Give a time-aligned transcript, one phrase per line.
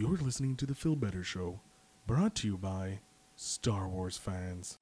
[0.00, 1.58] You're listening to the Phil Better Show,
[2.06, 3.00] brought to you by
[3.34, 4.78] Star Wars fans.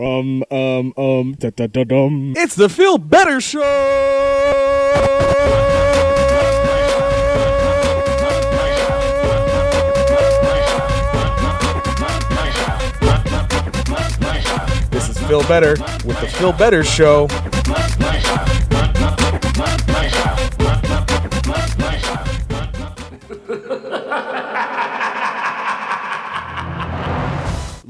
[0.00, 2.34] Um, um, um, da da da dum.
[2.36, 3.60] It's the Phil Better Show.
[14.90, 17.28] This is Phil Better with the Phil Better Show.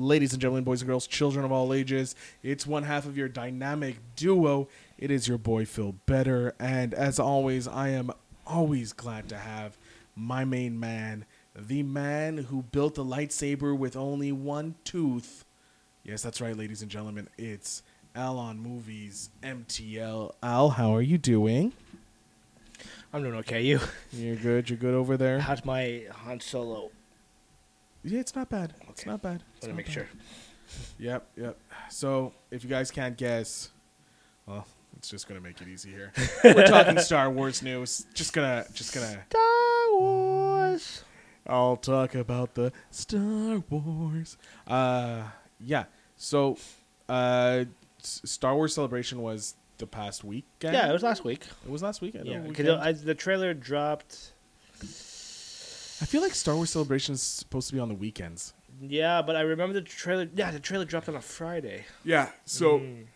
[0.08, 3.28] Ladies and gentlemen, boys and girls, children of all ages, it's one half of your
[3.28, 4.66] dynamic duo.
[4.96, 8.12] It is your boy Phil Better, and as always, I am
[8.46, 9.76] always glad to have
[10.16, 15.44] my main man, the man who built the lightsaber with only one tooth.
[16.04, 17.28] Yes, that's right, ladies and gentlemen.
[17.36, 17.82] It's
[18.14, 20.32] Al on Movies MTL.
[20.42, 21.74] Al, how are you doing?
[23.12, 23.60] I'm doing okay.
[23.60, 23.78] You?
[24.12, 24.70] You're good.
[24.70, 25.40] You're good over there.
[25.40, 26.92] How's my Han Solo?
[28.04, 28.74] Yeah, it's not bad.
[28.88, 29.42] It's not bad.
[29.56, 29.92] It's Let me make bad.
[29.92, 30.08] sure.
[30.98, 31.58] Yep, yep.
[31.90, 33.70] So if you guys can't guess,
[34.46, 36.12] well, it's just gonna make it easy here.
[36.44, 38.06] We're talking Star Wars news.
[38.14, 39.24] Just gonna, just gonna.
[39.30, 41.04] Star Wars.
[41.46, 44.36] I'll talk about the Star Wars.
[44.66, 45.22] Uh,
[45.60, 45.84] yeah.
[46.16, 46.58] So,
[47.08, 47.64] uh,
[48.02, 50.74] Star Wars Celebration was the past weekend.
[50.74, 51.46] Yeah, it was last week.
[51.64, 52.26] It was last weekend.
[52.26, 54.32] Yeah, oh, because the trailer dropped.
[56.00, 58.54] I feel like Star Wars Celebration is supposed to be on the weekends.
[58.80, 60.28] Yeah, but I remember the trailer.
[60.34, 61.84] Yeah, the trailer dropped on a Friday.
[62.04, 62.30] Yeah.
[62.44, 62.78] So.
[62.78, 63.06] Mm.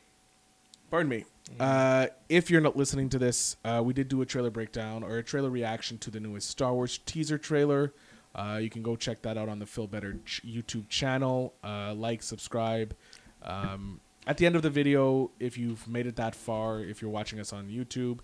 [0.91, 1.25] pardon me.
[1.61, 5.19] Uh, if you're not listening to this, uh, we did do a trailer breakdown or
[5.19, 7.93] a trailer reaction to the newest Star Wars teaser trailer.
[8.35, 11.53] Uh, you can go check that out on the Phil Better ch- YouTube channel.
[11.63, 12.97] Uh, like, subscribe.
[13.43, 17.11] Um, at the end of the video, if you've made it that far, if you're
[17.11, 18.21] watching us on YouTube,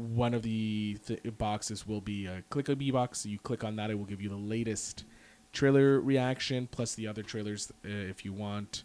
[0.00, 3.26] one of the th- boxes will be a click a B box.
[3.26, 5.04] You click on that, it will give you the latest
[5.52, 8.84] trailer reaction plus the other trailers uh, if you want.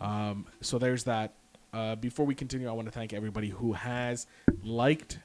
[0.00, 1.34] Um, so there's that.
[1.72, 4.26] Uh, before we continue, I want to thank everybody who has
[4.62, 5.18] liked,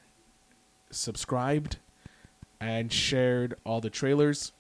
[0.89, 1.77] subscribed,
[2.59, 4.51] and shared all the trailers,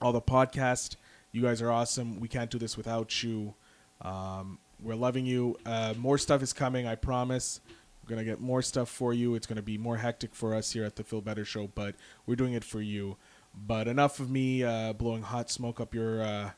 [0.00, 0.96] all the podcast.
[1.30, 2.18] You guys are awesome.
[2.18, 3.54] We can't do this without you.
[4.02, 5.56] Um, we're loving you.
[5.64, 7.60] Uh, more stuff is coming, I promise.
[8.08, 9.34] We're going to get more stuff for you.
[9.34, 11.94] It's going to be more hectic for us here at the Phil Better Show, but
[12.24, 13.18] we're doing it for you.
[13.54, 16.22] But enough of me uh, blowing hot smoke up your.
[16.22, 16.50] Uh,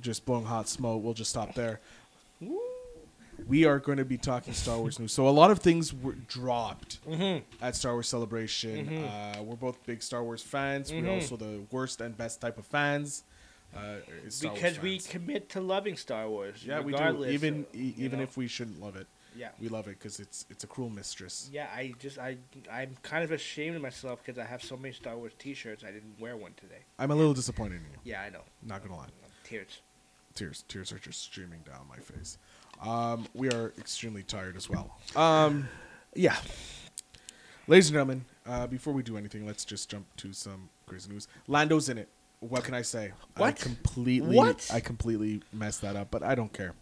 [0.00, 1.02] just blowing hot smoke.
[1.04, 1.80] We'll just stop there.
[3.46, 5.12] We are going to be talking Star Wars news.
[5.12, 7.00] So a lot of things were dropped
[7.60, 9.04] at Star Wars Celebration.
[9.04, 10.90] Uh, we're both big Star Wars fans.
[10.90, 11.14] We're Mhm.
[11.16, 13.24] also the worst and best type of fans.
[13.76, 13.96] Uh,
[14.26, 16.64] is Star Wars because we commit to loving Star Wars.
[16.64, 17.24] yeah, we do.
[17.26, 18.22] Even e- even know.
[18.24, 19.48] if we shouldn't love it, yeah.
[19.60, 21.48] we love it because it's it's a cruel mistress.
[21.52, 22.36] Yeah, I just I
[22.70, 25.84] I'm kind of ashamed of myself because I have so many Star Wars T-shirts.
[25.84, 26.82] I didn't wear one today.
[26.98, 27.98] I'm a little disappointed in you.
[28.04, 28.42] Yeah, I know.
[28.62, 29.08] Not gonna lie.
[29.44, 29.80] Tears.
[30.34, 32.38] tears tears are just streaming down my face
[32.80, 35.68] um, we are extremely tired as well um,
[36.14, 36.36] yeah
[37.68, 41.28] ladies and gentlemen uh, before we do anything let's just jump to some crazy news
[41.46, 42.08] lando's in it
[42.40, 43.56] what can i say i What?
[43.56, 44.68] completely What?
[44.72, 46.72] i completely messed that up but i don't care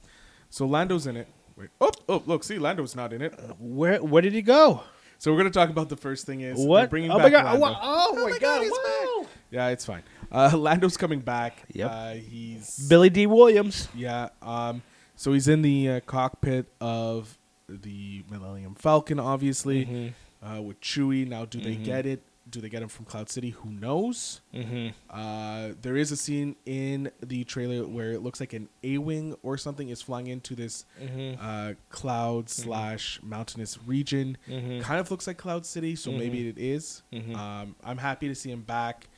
[0.49, 1.27] so lando's in it
[1.57, 4.83] wait oh oh look see lando's not in it Where where did he go?
[5.19, 6.91] so we're gonna talk about the first thing is we're What?
[6.91, 7.59] bringing oh back my god!
[7.61, 7.79] Lando.
[7.83, 8.63] Oh, oh, my god!
[8.63, 9.27] he's wow.
[9.51, 10.03] yeah it's fine
[10.33, 11.91] uh, lando's coming back Yep.
[11.91, 13.89] uh, he's Billy Dee Williams.
[13.95, 14.31] Yeah.
[14.41, 14.83] Um.
[15.15, 17.39] So he's in the uh, cockpit of
[17.69, 20.47] the Millennium Falcon, obviously, Mm-hmm.
[20.47, 21.29] uh, with Chewie.
[21.29, 21.85] Now, do they Mhm.
[21.85, 22.23] get it?
[22.53, 23.51] Do they get him from Cloud City?
[23.51, 24.43] Who knows?
[24.55, 24.89] Mm-hmm.
[25.11, 29.57] Uh, there is a scene in the trailer where it looks like an A-wing or
[29.57, 31.41] something is flying into this Mm-hmm.
[31.45, 34.37] uh, cloud slash mountainous region.
[34.49, 34.83] Mhm.
[34.83, 37.03] Kind of looks like Cloud City, so maybe it is.
[37.35, 39.09] Um, I'm happy to see him back.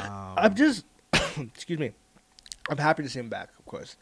[0.00, 0.84] Um, I'm just,
[1.36, 1.90] excuse me.
[2.68, 3.50] I'm happy to see him back.
[3.58, 3.96] Of course,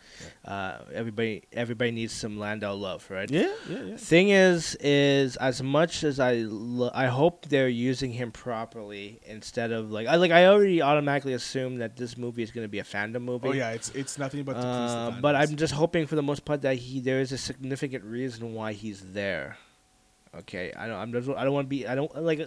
[0.47, 3.31] uh, everybody everybody needs some Landau love, right?
[3.31, 3.97] yeah, yeah, yeah.
[3.97, 9.71] Thing is, is as much as I lo- I hope they're using him properly instead
[9.71, 12.79] of like I like I already automatically assume that this movie is going to be
[12.79, 13.49] a fandom movie.
[13.49, 15.35] Oh yeah, it's it's nothing but Uh, the but.
[15.37, 18.73] I'm just hoping for the most part that he there is a significant reason why
[18.73, 19.59] he's there.
[20.37, 20.97] Okay, I don't.
[20.99, 21.87] I'm just, I don't want to be.
[21.87, 22.41] I don't like.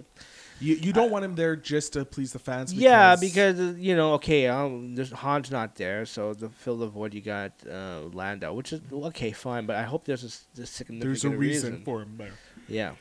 [0.59, 2.73] You you don't want him there just to please the fans.
[2.73, 7.13] Yeah, because you know, okay, um, there's Han's not there, so to fill the void,
[7.13, 9.65] you got uh, Lando, which is okay, fine.
[9.65, 12.33] But I hope there's a, a significant there's a reason, for him there.
[12.67, 12.93] Yeah.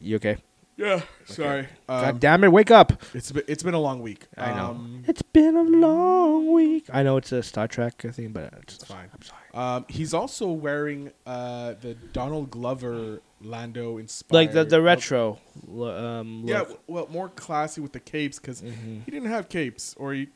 [0.00, 0.38] You okay?
[0.76, 1.68] Yeah, sorry.
[1.88, 3.02] Um, God damn it, wake up!
[3.12, 4.26] It's been, it's been a long week.
[4.38, 4.70] I know.
[4.70, 6.86] Um, It's been a long week.
[6.90, 9.10] I know it's a Star Trek thing, but it's, It's fine.
[9.12, 9.40] I'm sorry.
[9.52, 15.38] Um, he's also wearing uh, the Donald Glover Lando inspired, Like the the retro.
[15.68, 16.82] Um, Yeah, look.
[16.86, 19.04] well, more classy with the capes because Mhm.
[19.04, 20.28] he didn't have capes, or he.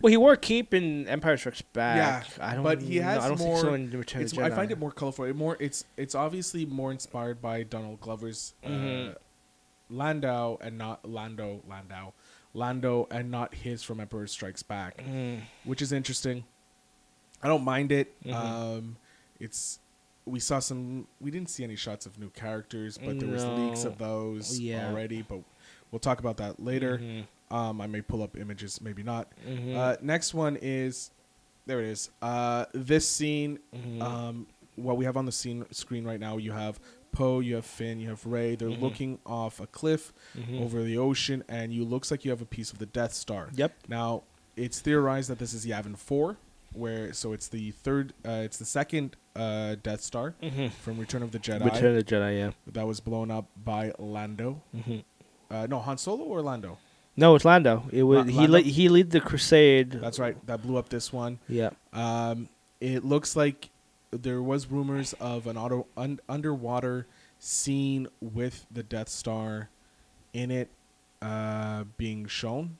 [0.00, 1.96] Well, he wore a cape in Empire Strikes Back.
[1.96, 2.64] Yeah, I don't.
[2.64, 2.70] Know.
[2.70, 4.78] But he has I don't think so more- in Return of the I find it
[4.78, 5.24] more colorful.
[5.24, 9.14] It more, it's it's obviously more inspired by Donald Glover's uh, Mhm.
[9.92, 12.12] Landau and not Lando Landau,
[12.54, 15.42] Lando and not his from Emperor Strikes Back, Mm.
[15.64, 16.44] which is interesting.
[17.42, 18.20] I don't mind it.
[18.24, 18.34] Mhm.
[18.34, 18.96] Um,
[19.40, 19.78] it's
[20.24, 21.08] we saw some.
[21.20, 24.88] We didn't see any shots of new characters, but there was leaks of those Yeah.
[24.88, 25.22] already.
[25.22, 25.40] But
[25.90, 26.98] we'll talk about that later.
[26.98, 27.26] Mhm.
[27.50, 29.28] Um, I may pull up images, maybe not.
[29.46, 29.74] Mhm.
[29.76, 31.10] Uh, next one is
[31.66, 32.10] there it is.
[32.22, 33.58] Uh, this scene.
[33.74, 34.00] Mhm.
[34.00, 34.46] Um,
[34.76, 36.78] what we have on the scene screen right now, you have
[37.12, 38.56] Poe, you have Finn, you have Rey.
[38.56, 38.80] They're Mhm.
[38.80, 40.60] looking off a cliff Mhm.
[40.62, 43.50] over the ocean, and you looks like you have a piece of the Death Star.
[43.54, 43.74] Yep.
[43.88, 44.22] Now,
[44.56, 46.36] it's theorized that this is Yavin Four,
[46.72, 50.70] where so it's the third, uh, it's the second uh, Death Star Mhm.
[50.72, 52.36] from Return of the Jedi Return of the Jedi.
[52.38, 52.50] Yeah.
[52.66, 54.60] that was blown up by Lando.
[54.74, 54.98] hmm
[55.50, 56.78] Uh, no, Han Solo or Lando.
[57.16, 57.84] No, it's Lando.
[57.92, 58.46] It was La- he.
[58.46, 59.90] Le- he lead the crusade.
[59.92, 60.36] That's right.
[60.46, 61.38] That blew up this one.
[61.48, 61.70] Yeah.
[61.92, 62.48] Um,
[62.80, 63.68] it looks like
[64.12, 67.06] there was rumors of an auto un, underwater
[67.38, 69.68] scene with the Death Star
[70.32, 70.68] in it
[71.20, 72.78] uh, being shown.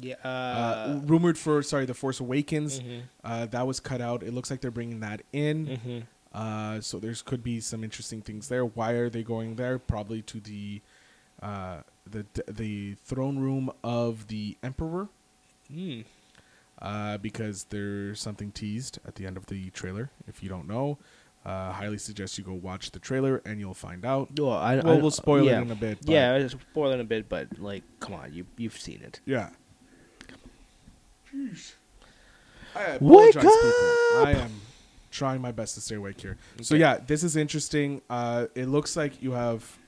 [0.00, 0.14] Yeah.
[0.24, 2.80] Uh, Uh, rumored for sorry, the Force Awakens.
[2.80, 3.02] mhm.
[3.22, 4.22] Uh, that was cut out.
[4.22, 5.66] It looks like they're bringing that in.
[5.66, 6.02] Mhm.
[6.32, 8.64] Uh, so there's could be some interesting things there.
[8.64, 9.78] Why are they going there?
[9.78, 10.80] Probably to the
[11.42, 15.08] uh, the the throne room of the Emperor.
[15.70, 16.04] Mm.
[16.82, 20.10] Uh, because there's something teased at the end of the trailer.
[20.28, 20.98] If you don't know,
[21.46, 24.38] uh, highly suggest you go watch the trailer and you'll find out.
[24.38, 25.58] Well, I, Well, I- we'll spoil yeah.
[25.58, 25.98] it in a bit.
[26.04, 26.42] But Yeah, it
[26.92, 29.20] in a bit, but like, come on, you you've seen it.
[29.24, 29.50] yeah.
[31.32, 31.74] Jeez.
[32.74, 33.68] I Wake apologize, people.
[34.20, 34.26] up!
[34.26, 34.50] I am
[35.10, 36.36] trying my best to stay awake here.
[36.62, 38.00] So yeah, this is interesting.
[38.08, 39.78] Uh, it looks like you have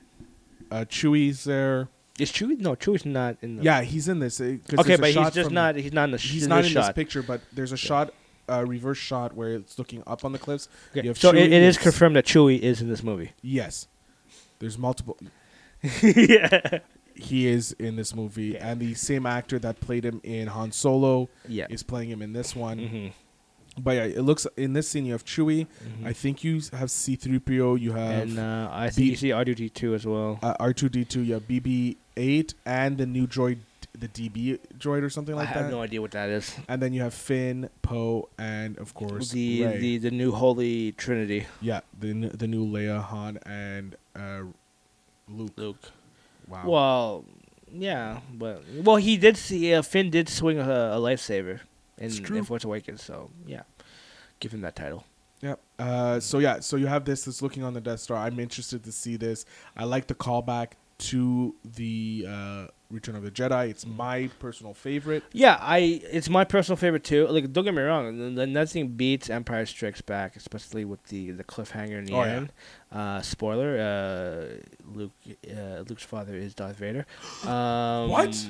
[0.71, 1.89] uh, Chewie's there.
[2.19, 2.59] Is Chewie?
[2.61, 3.63] No, Chewie's not in the.
[3.65, 4.41] Yeah, he's in this.
[4.41, 5.77] uh, 'cause Okay, there's a but he's shot just from- not.
[5.77, 6.19] He's not in the.
[6.19, 6.87] sh- He's not this in shot.
[6.87, 8.15] this picture, but there's a shot,
[8.49, 10.69] a reverse shot where it's looking up on the cliffs.
[10.93, 13.03] Okay, You have So it, Chewie it is is- confirmed that Chewie is in this
[13.03, 13.33] movie.
[13.43, 13.89] Yes,
[14.61, 15.17] there's multiple.
[16.03, 16.79] yeah.
[17.17, 18.65] He is in this movie, Okay.
[18.65, 21.69] and the same actor that played him in Han Solo Yeah.
[21.71, 22.79] is playing him in this one.
[22.81, 23.13] Mhm.
[23.81, 25.69] But yeah, it looks in this scene you have Chewie.
[26.01, 26.07] Mhm.
[26.07, 27.77] I think you have C-3PO.
[27.81, 30.41] You have and uh, I B- think you see R2D2 as well.
[30.43, 31.25] uh, R2D2.
[31.25, 31.47] You have
[32.17, 33.59] BB-8 and the new droid,
[33.99, 35.57] the DB droid or something like that.
[35.57, 35.77] I have that.
[35.77, 36.55] no idea what that is.
[36.69, 39.79] and then you have Finn, Poe, and of course The, Rey.
[39.79, 41.47] the the new Holy Trinity.
[41.61, 44.43] yeah, the the new Leia, Han, and uh,
[45.29, 45.53] Luke.
[45.57, 45.91] Luke.
[46.49, 46.63] Wow.
[46.67, 47.25] Well,
[47.73, 51.61] yeah, but well, he did see uh, Finn did swing a, a lightsaber
[51.99, 53.63] in, in Force Awakens, so yeah,
[54.41, 55.05] give him that title.
[55.41, 55.61] Yep.
[55.79, 58.17] Uh, so yeah, so you have this that's looking on the Death Star.
[58.19, 59.45] I'm interested to see this.
[59.77, 63.69] I like the callback to the uh, Return of the Jedi.
[63.71, 63.97] It's Mm.
[63.97, 65.25] my personal favorite.
[65.33, 65.79] Yeah, I
[66.11, 67.27] it's my personal favorite too.
[67.27, 71.99] Like, don't get me wrong, nothing beats Empire Strikes Back, especially with the the cliffhanger
[71.99, 72.33] in the Oh, yeah.
[72.37, 72.53] end.
[72.93, 75.13] Uh, spoiler: uh, Luke,
[75.51, 77.07] uh, Luke's father is Darth Vader.
[77.45, 78.49] Um, What?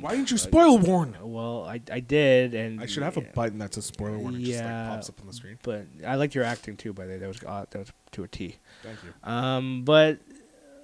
[0.00, 1.16] Why didn't you spoil warn?
[1.22, 4.40] Well, I I did, and I should have a button that's a spoiler warning.
[4.42, 4.88] Just like Yeah.
[4.88, 5.58] pops up on the screen.
[5.62, 6.92] But I liked your acting too.
[6.92, 8.56] By the way, that was uh, that was to a T.
[8.82, 9.12] Thank you.
[9.30, 10.20] Um, but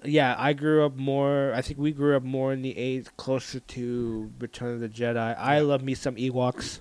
[0.04, 1.52] yeah, I grew up more.
[1.54, 5.38] I think we grew up more in the eighth, closer to Return of the Jedi.
[5.38, 6.80] I love me some Ewoks.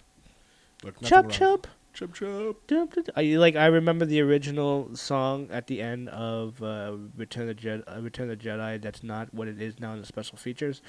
[0.83, 1.67] Look, Chub chub.
[1.93, 2.55] Chub chub.
[2.67, 3.03] Dum, dum.
[3.15, 3.55] I like.
[3.55, 7.83] I remember the original song at the end of uh, Return of the Jedi.
[7.97, 8.81] Uh, Return of the Jedi.
[8.81, 10.81] That's not what it is now in the special features.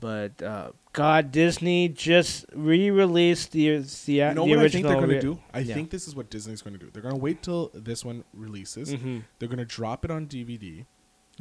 [0.00, 4.96] But uh, God, Disney just re-released the the, You know the what I think they're
[4.96, 5.38] going to do?
[5.54, 5.74] I yeah.
[5.74, 6.90] think this is what Disney's going to do.
[6.90, 8.92] They're going to wait till this one releases.
[8.92, 9.22] Mhm.
[9.38, 10.86] They're going to drop it on DVD.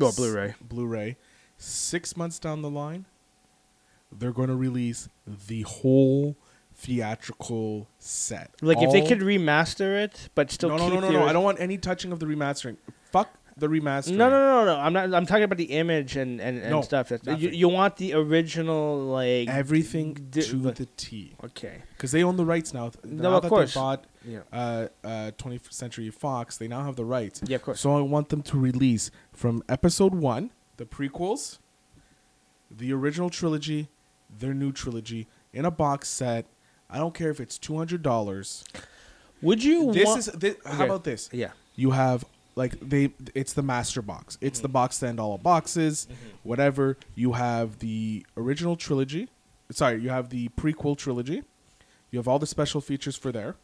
[0.02, 0.56] Or S- Blu-ray.
[0.62, 1.18] Blu-ray.
[1.58, 3.06] Six months down the line,
[4.12, 5.10] they're going to release
[5.48, 6.36] the whole
[6.74, 8.52] theatrical set.
[8.62, 11.28] Like if they could remaster it, but still no, keep no, no, no, no.
[11.28, 12.78] I don't want any touching of the remastering.
[13.12, 13.30] Fuck
[13.62, 14.14] the remaster.
[14.16, 14.76] No, no, no, no.
[14.80, 15.14] I'm not.
[15.14, 17.08] I'm talking about the image and and, and No, stuff.
[17.10, 17.54] That's, you, nothing.
[17.54, 21.36] you want the original like Everything d- to the T.
[21.46, 21.78] Okay.
[21.96, 22.92] Because they own the rights now.
[23.06, 23.74] No, now of that course.
[23.74, 24.40] they bought Yeah.
[24.52, 27.42] uh, uh, 20th Century Fox, they now have the rights.
[27.46, 27.80] Yeah, of course.
[27.80, 31.60] So I want them to release from episode one, the prequels,
[32.70, 33.88] the original trilogy,
[34.30, 36.46] their new trilogy in a box set.
[36.90, 38.64] I don't care if it's two hundred dollars.
[39.42, 39.92] Would you?
[39.92, 40.86] This want, is this, how Okay.
[40.86, 41.30] about this?
[41.32, 41.52] Yeah.
[41.76, 42.26] You have
[42.62, 43.04] like they
[43.34, 44.38] it's the master box.
[44.48, 46.08] It's the box to end all boxes,
[46.44, 46.98] whatever.
[47.16, 49.24] You have the original trilogy.
[49.72, 51.40] Sorry, you have the prequel trilogy.
[52.12, 53.56] You have all the special features for there.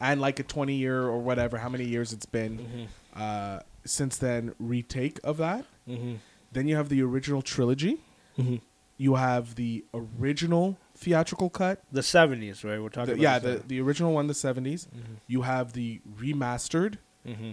[0.00, 4.52] And like a 20 year or whatever, how many years it's been uh, since then
[4.58, 5.64] retake of that.
[5.88, 6.14] Mm-hmm.
[6.50, 7.94] Then you have the original trilogy.
[8.38, 8.56] Mm-hmm.
[8.96, 11.82] You have the original theatrical cut.
[11.92, 12.80] The seventies, right?
[12.82, 13.14] We're talking.
[13.16, 14.86] The- yeah, the, the original one, the 70s.
[14.88, 15.16] Mhm.
[15.28, 16.94] You have the remastered.
[17.26, 17.52] Mm-hmm.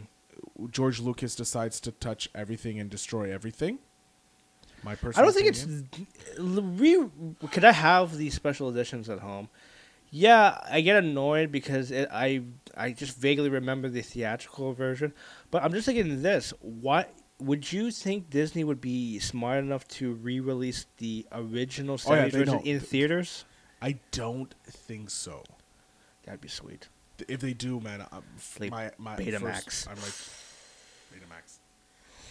[0.70, 3.80] George Lucas decides to touch everything and destroy everything.
[4.84, 5.24] My personal.
[5.24, 5.90] I don't think opinion.
[5.92, 7.50] it's re.
[7.52, 9.50] Could I have these special editions at home?
[10.12, 12.44] Yeah, I get annoyed because it, I
[12.76, 15.14] I just vaguely remember the theatrical version,
[15.52, 20.14] but I'm just thinking this: what would you think Disney would be smart enough to
[20.14, 23.46] re-release the original Oh, yeah, version in theaters?
[23.82, 25.44] I don't think so.
[26.26, 26.90] That'd be sweet.
[27.28, 28.24] If they do, man, I'm,
[28.60, 29.64] Like my my Betamax.
[29.64, 30.14] first- I'm like
[31.14, 31.58] Betamax,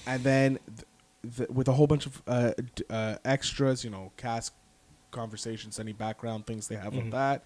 [0.06, 4.12] and then th- th- with a whole bunch of uh, d- uh, extras, you know,
[4.16, 4.52] cast
[5.10, 7.10] conversations, any background things they have on Mhm.
[7.12, 7.44] that,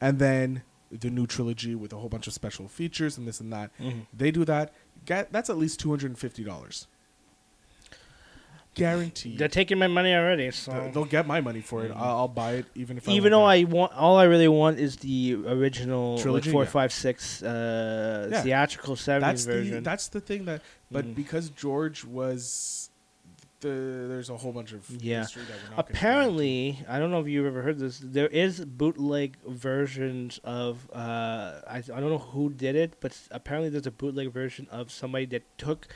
[0.00, 3.52] and then the new trilogy with a whole bunch of special features and this and
[3.52, 3.70] that.
[4.12, 4.72] They do that.
[5.04, 6.86] Get that's at least two hundred and fifty dollars.
[8.76, 9.38] Guaranteed.
[9.38, 11.90] They're taking my money already, so Th- They'll get my money for it.
[11.92, 11.96] Mhm.
[11.96, 14.78] I'll, I'll buy it even if I even though I want, all I really want
[14.78, 16.68] is the original Trilogy, like four, yeah.
[16.70, 18.42] five, six uh, Yeah.
[18.42, 19.82] theatrical seventies that's the version.
[19.82, 21.14] that's the thing that but Mhm.
[21.16, 22.90] because George was
[23.60, 23.68] the
[24.08, 25.20] there's a whole bunch of Yeah.
[25.20, 25.96] history that we're not gonna get.
[25.96, 27.98] Apparently, I don't know if you've ever heard this.
[28.04, 33.28] There is bootleg versions of uh, I, I don't know who did it, but s-
[33.30, 35.88] apparently there's a bootleg version of somebody that took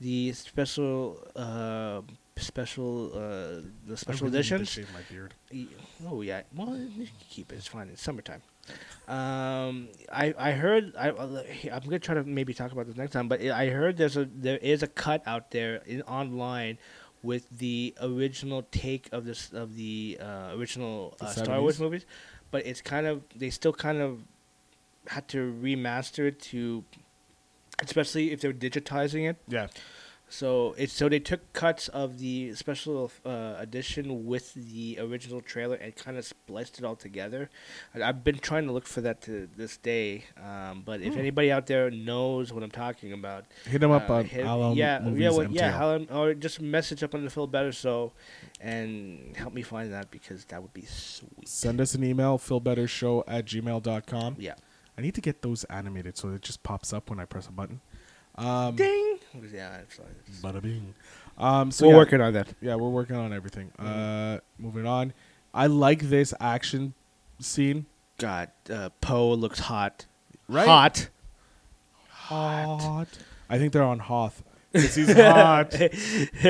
[0.00, 2.00] the special uh,
[2.36, 3.18] special uh,
[3.86, 5.34] the I special really need to shave my beard.
[6.08, 7.56] Oh yeah, well you can keep it.
[7.56, 7.88] It's fine.
[7.88, 8.42] It's summertime.
[9.08, 13.28] Um, I I heard I I'm gonna try to maybe talk about this next time,
[13.28, 16.78] but I heard there's a there is a cut out there in online
[17.22, 22.06] with the original take of this of the uh, original The uh, Star Wars movies,
[22.50, 24.20] but it's kind of they still kind of
[25.08, 26.84] had to remaster it to,
[27.82, 29.36] especially if they're digitizing it.
[29.48, 29.68] Yeah,
[30.32, 35.74] So it's so they took cuts of the special uh, edition with the original trailer
[35.74, 37.50] and kind of spliced it all together.
[37.94, 41.18] I, I've been trying to look for that to this day, um, but if Hmm.
[41.20, 45.00] anybody out there knows what I'm talking about, hit up uh, on hit- Alum yeah,
[45.00, 48.12] Movies yeah, well, yeah, Hallam- or just message up on the Phil Better Show,
[48.60, 51.48] and help me find that because that would be sweet.
[51.48, 54.36] Send us an email, philbettershow at gmail.com.
[54.38, 54.54] Yeah.
[55.00, 57.52] I need to get those animated so it just pops up when I press a
[57.52, 57.80] button.
[58.34, 59.18] Um, Ding.
[59.50, 60.92] Yeah, it's, it's, Bada bing.
[61.38, 62.48] Um, so we're yeah, working on that.
[62.60, 63.72] Yeah, we're working on everything.
[63.80, 64.36] Mhm.
[64.36, 65.14] Uh, moving on.
[65.54, 66.92] I like this action
[67.40, 67.86] scene.
[68.18, 70.04] God, uh, Poe looks hot.
[70.48, 70.66] Right?
[70.68, 71.08] Hot.
[72.10, 73.08] Hot.
[73.48, 74.42] I think they're on Hoth.
[74.74, 75.70] 'Cause he's hot.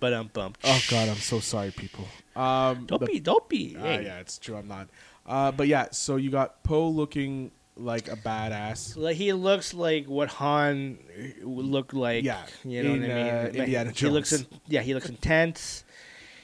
[0.00, 0.56] but I'm bummed.
[0.62, 2.06] Oh God, I'm so sorry, people.
[2.36, 3.74] Um, Don't the- be, don't be.
[3.76, 4.04] Ah, Hey.
[4.04, 4.56] yeah, it's true.
[4.56, 4.88] I'm not.
[5.26, 8.96] Uh, but yeah, so you got Poe looking like a badass.
[8.96, 10.98] Like he looks like what Han
[11.42, 12.24] looked like.
[12.24, 13.26] Yeah, you know in, what I mean.
[13.26, 15.84] uh, Like, Indiana He looks, in, yeah, he looks intense.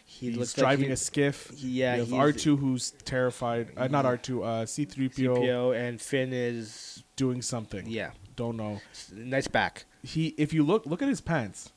[0.05, 1.51] He He's looks driving like a skiff.
[1.57, 3.71] he, yeah, you R two who's terrified.
[3.77, 4.43] Uh, not R two.
[4.45, 7.87] Uh, C three PO and Finn is doing something.
[7.89, 8.81] yeah, Don't know.
[9.15, 9.85] nice back.
[10.03, 10.29] He.
[10.39, 11.73] If you look, look at his pants.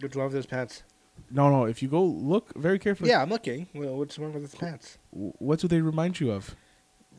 [0.00, 0.82] What's wrong with his pants?
[1.30, 1.64] No, no.
[1.64, 3.10] If you go look very carefully.
[3.10, 3.66] Yeah, I'm looking.
[3.74, 4.98] Well, what's wrong with his pants?
[5.10, 6.54] What do they remind you of?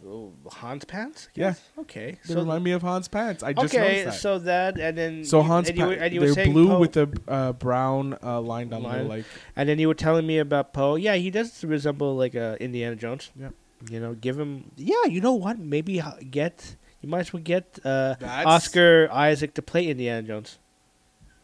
[0.08, 1.30] Oh, Han's pants?
[1.34, 1.56] Yeah.
[1.80, 2.18] Okay.
[2.28, 3.42] They remind me of Hans pants.
[3.42, 4.14] I just okay, that.
[4.14, 6.80] so that and then So you- Hans, and you, were- and you they're blue Poe-
[6.80, 9.04] with the uh, brown uh, line down Line.
[9.04, 9.26] the like.
[9.56, 10.96] And then you were telling me about Poe.
[10.96, 13.32] Yeah, he does resemble like uh, Indiana Jones.
[13.40, 13.50] Yeah.
[13.90, 14.72] You know, give him.
[14.78, 15.58] Yeah, you know what?
[15.60, 16.76] Maybe get.
[17.02, 20.60] You might as well get uh, Oscar Isaac to play Indiana Jones.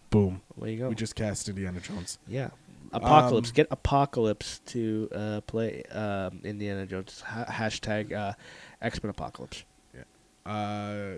[0.10, 0.42] Boom.
[0.58, 0.90] There you go.
[0.90, 2.20] We just cast Indiana Jones.
[2.28, 2.50] yeah.
[2.94, 3.50] Apocalypse.
[3.50, 7.22] Um, get Apocalypse to uh, play um, Indiana Jones.
[7.22, 8.34] Ha- hashtag uh,
[8.82, 9.64] X Men Apocalypse.
[10.46, 11.18] Uh,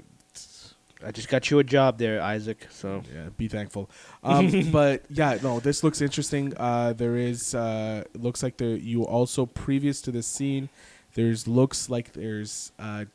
[1.06, 2.68] I just got you a job there, Isaac.
[2.70, 3.90] So yeah, be thankful.
[4.24, 6.54] Um, but yeah, no, this looks interesting.
[6.58, 10.70] Uh, there is uh, looks like there you also previous to this scene.
[11.14, 13.06] There's looks like there's uh,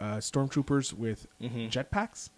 [0.00, 1.70] uh, stormtroopers with Mhm.
[1.70, 2.30] jetpacks.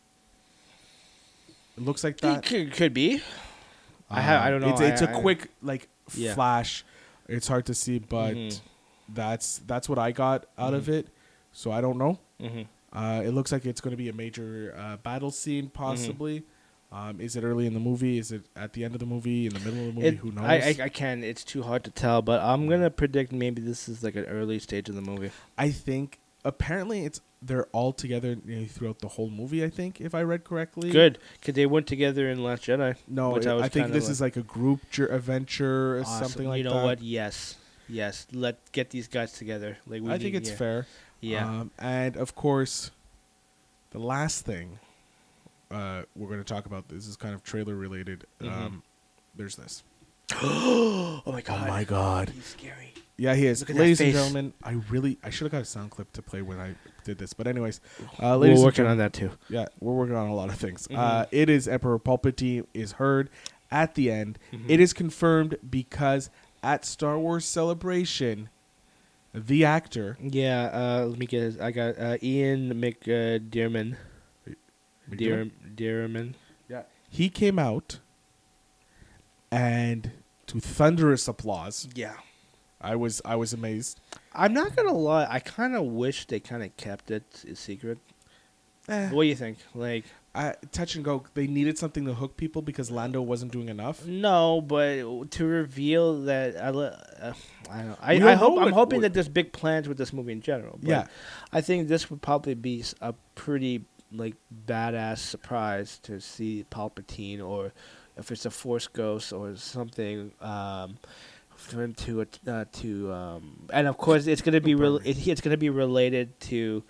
[1.76, 2.42] It looks like It that.
[2.44, 3.22] could, could be.
[4.10, 4.70] I ha- I don't know.
[4.70, 6.34] It's, it's I- a I- quick like Yeah.
[6.34, 6.84] flash.
[7.28, 8.60] It's hard to see, but Mhm.
[9.08, 11.08] that's that's what I got out of it.
[11.52, 12.18] So I don't know.
[12.40, 12.66] Mhm.
[12.92, 15.72] Uh, it looks like it's going to be a major uh, battle scene, Mm-hmm.
[15.82, 16.42] possibly.
[16.92, 18.18] Um, is it early in the movie?
[18.18, 19.46] Is it at the end of the movie?
[19.46, 20.06] In the middle of the movie?
[20.08, 20.44] It- Who knows?
[20.44, 21.22] I, I I can.
[21.22, 24.58] It's too hard to tell, but I'm gonna predict maybe this is like an early
[24.58, 25.30] stage of the movie.
[25.56, 29.64] I think apparently it's they're all together you know, throughout the whole movie.
[29.64, 30.90] I think if I read correctly.
[30.90, 32.96] Good, because they weren't together in Last Jedi.
[33.08, 36.24] No, Which I I, think this like- is like a group jer- adventure or Awesome.
[36.28, 36.68] something like that.
[36.68, 36.84] you know that.
[36.84, 37.02] what?
[37.02, 37.56] Yes,
[37.88, 38.26] yes.
[38.32, 39.78] Let get these guys together.
[39.86, 40.56] Like we I think it's yeah.
[40.56, 40.86] fair.
[41.20, 41.48] Yeah.
[41.48, 42.90] Um, and of course,
[43.90, 44.78] the last thing
[45.70, 48.24] uh, we're going to talk about this is kind of trailer related.
[48.40, 48.52] Mhm.
[48.52, 48.82] Um,
[49.34, 49.82] there's this.
[50.42, 51.64] oh my god.
[51.68, 52.30] Oh my god.
[52.34, 52.92] He's scary.
[53.20, 53.60] Yeah, he is.
[53.60, 54.14] Look at that Ladies and face.
[54.22, 56.74] gentlemen, I really I should have got a sound clip to play when I
[57.04, 57.34] did this.
[57.34, 59.30] But anyways, uh, We're ladies and working on that too.
[59.50, 60.88] Yeah, we're working on a lot of things.
[60.90, 63.28] Uh, it is Emperor Palpatine is heard
[63.70, 64.38] at the end.
[64.52, 64.64] Mhm.
[64.68, 66.30] It is confirmed because
[66.62, 68.48] at Star Wars Celebration,
[69.34, 70.70] the actor Yeah.
[70.72, 71.42] Uh, let me get.
[71.42, 73.96] His, I got uh, Ian McDearman.
[75.14, 76.34] Dear, Dearman.
[76.70, 77.98] yeah, he came out
[79.50, 80.12] and
[80.46, 81.88] to thunderous applause.
[81.94, 82.14] Yeah.
[82.80, 84.00] I was I was amazed.
[84.32, 85.26] I'm not gonna lie.
[85.28, 87.98] I kind of wish they kind of kept it a secret.
[88.88, 89.58] Eh, What do you think?
[89.74, 91.24] Like, I, touch and go.
[91.34, 94.06] They needed something to hook people because Lando wasn't doing enough.
[94.06, 97.32] no, but to reveal that I, uh,
[97.70, 97.96] I don't know.
[98.00, 100.32] I, don't I hope know I'm hoping what- that there's big plans with this movie
[100.32, 100.78] in general.
[100.80, 101.06] But Yeah.
[101.52, 104.34] I think this would probably be a pretty like
[104.66, 107.72] badass surprise to see Palpatine, or
[108.16, 110.32] if it's a Force Ghost or something.
[110.40, 110.96] Um,
[111.60, 115.56] for him to uh, to um, and of course it's gonna be it, it's gonna
[115.56, 116.82] be related to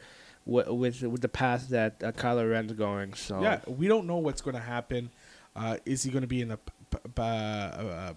[0.45, 3.15] wh- with with the path that uh, Kylo Ren's going.
[3.15, 5.11] So Yeah, we don't know what's going to happen.
[5.57, 8.13] Uh, is he going to be in the p- p- uh, uh,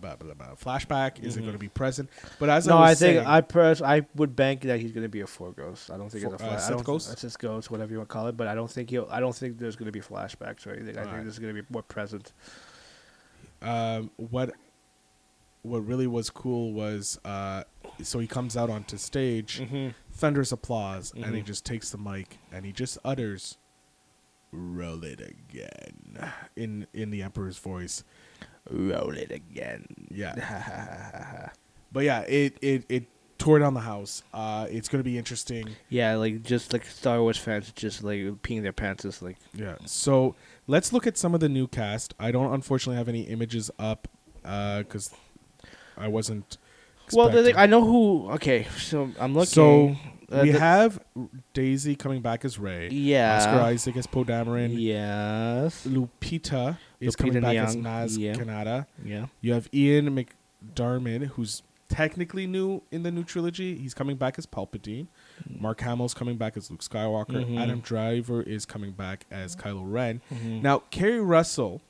[0.55, 1.19] flashback?
[1.24, 1.43] Is it Mhm.
[1.45, 2.10] going to be present?
[2.39, 4.91] But as no, I I, was think saying, I pers- I would bank that he's
[4.91, 5.89] gonna be a four ghost.
[5.89, 6.67] I don't think For- it's a uh, flash.
[6.67, 7.12] I don't, ghost?
[7.12, 8.38] It's just ghost, whatever you want to call it.
[8.38, 9.07] But I don't think he'll.
[9.10, 10.95] I don't think there's gonna be flashbacks or anything.
[10.95, 11.13] I Alright.
[11.15, 12.31] think there's gonna be more present.
[13.63, 14.51] um, what
[15.63, 17.63] what really was cool was uh,
[18.01, 19.89] so he comes out onto stage, Mm-hmm.
[20.12, 21.46] thunderous applause, and he Mhm.
[21.46, 23.58] just takes the mic and he just utters,
[24.51, 28.03] "Roll it again," in in the Emperor's voice.
[28.70, 29.86] Roll it again.
[30.12, 31.50] Yeah,
[31.91, 33.05] but yeah, it it it
[33.38, 34.24] tore down the house.
[34.34, 35.70] Uh, it's going to be interesting.
[35.89, 39.03] yeah, like just like Star Wars fans, just like peeing their pants.
[39.05, 39.75] Is like Yeah.
[39.86, 40.36] So
[40.67, 42.13] let's look at some of the new cast.
[42.20, 44.08] I don't unfortunately have any images up
[44.41, 45.13] because
[45.98, 46.58] I wasn't.
[47.12, 48.30] well, the thing, I know who.
[48.32, 49.46] Okay, so I'm looking.
[49.48, 49.96] So
[50.32, 51.00] uh, we the- have
[51.54, 52.90] Daisy coming back as Rey.
[52.90, 54.72] yeah, Oscar Isaac as Poe Dameron.
[54.79, 55.86] Yes.
[55.86, 58.34] Lupita is Lupita coming back as Maz yeah.
[58.34, 58.86] Kanata.
[59.03, 59.27] Yeah.
[59.42, 63.77] You have Ian McDarman, who's technically new in the new trilogy.
[63.77, 65.08] He's coming back as Palpatine.
[65.60, 67.46] Mark Hamill's coming back as Luke Skywalker.
[67.46, 67.60] Mhm.
[67.60, 70.22] Adam Driver is coming back as Kylo Ren.
[70.34, 70.62] Mhm.
[70.64, 71.82] Now, Keri Russell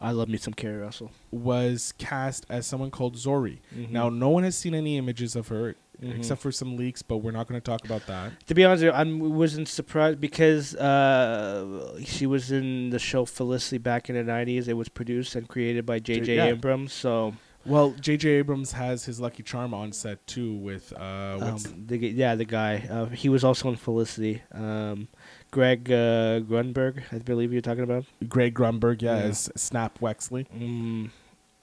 [0.00, 1.10] I love me some Keri Russell.
[1.30, 3.58] was cast as someone called Zorii.
[3.76, 3.90] Mhm.
[3.90, 6.18] Now, no one has seen any images of her Mhm.
[6.18, 8.32] except for some leaks, but we're not going to talk about that.
[8.48, 14.08] To be honest, I wasn't surprised because uh, she was in the show Felicity back
[14.10, 14.68] in the '90s.
[14.68, 16.36] It was produced and created by J.J.
[16.36, 16.44] yeah.
[16.46, 16.92] Abrams.
[16.92, 17.34] So,
[17.64, 18.28] Well, J.J.
[18.28, 22.86] Abrams has his Lucky Charm on set too with uh, um, the, yeah, the guy.
[22.88, 24.42] Uh, he was also in Felicity.
[24.52, 25.08] Um,
[25.56, 28.04] Greg uh, Grunberg, I believe you're talking about.
[28.28, 29.22] Greg Grunberg, yeah, Yeah.
[29.30, 30.44] as Snap Wexley.
[30.54, 31.08] Mm,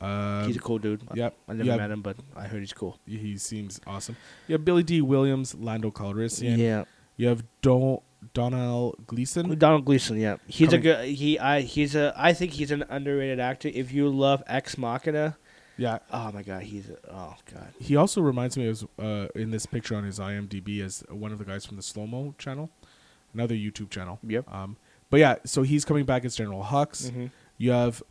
[0.02, 1.02] Uh, he's a cool dude.
[1.14, 1.36] yep.
[1.48, 1.78] I never Yeah.
[1.78, 2.98] met him, but I heard he's cool.
[3.06, 4.16] He seems awesome.
[4.48, 6.58] You have Billy Dee Williams, Lando Calrissian.
[6.58, 6.86] Yeah,
[7.18, 8.00] You have Don
[8.34, 9.58] Donnell Gleeson.
[9.60, 10.18] Donald Gleeson.
[10.20, 11.06] Yeah, he's Coming- a good.
[11.10, 12.14] He I he's a.
[12.18, 13.70] I think he's an underrated actor.
[13.72, 15.38] If you love Ex Machina,
[15.78, 16.00] Yeah.
[16.12, 17.70] oh my god, he's a, oh god.
[17.80, 21.38] He also reminds me of uh, in this picture on his IMDb as one of
[21.38, 22.70] the guys from the Slow Mo channel,
[23.34, 24.20] another YouTube channel.
[24.26, 24.54] Yep.
[24.54, 24.78] Um,
[25.10, 27.12] but yeah, so he's coming back as General Hux.
[27.12, 27.32] Mhm.
[27.58, 28.02] You have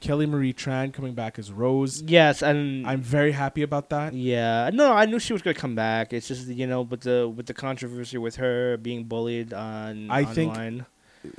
[0.00, 2.02] Kelly Marie Tran coming back as Rose.
[2.02, 4.12] Yes, and I'm very happy about that.
[4.14, 6.12] yeah, no, I knew she was gonna come back.
[6.12, 10.24] It's just you know, with the with the controversy with her being bullied on I
[10.24, 10.82] think.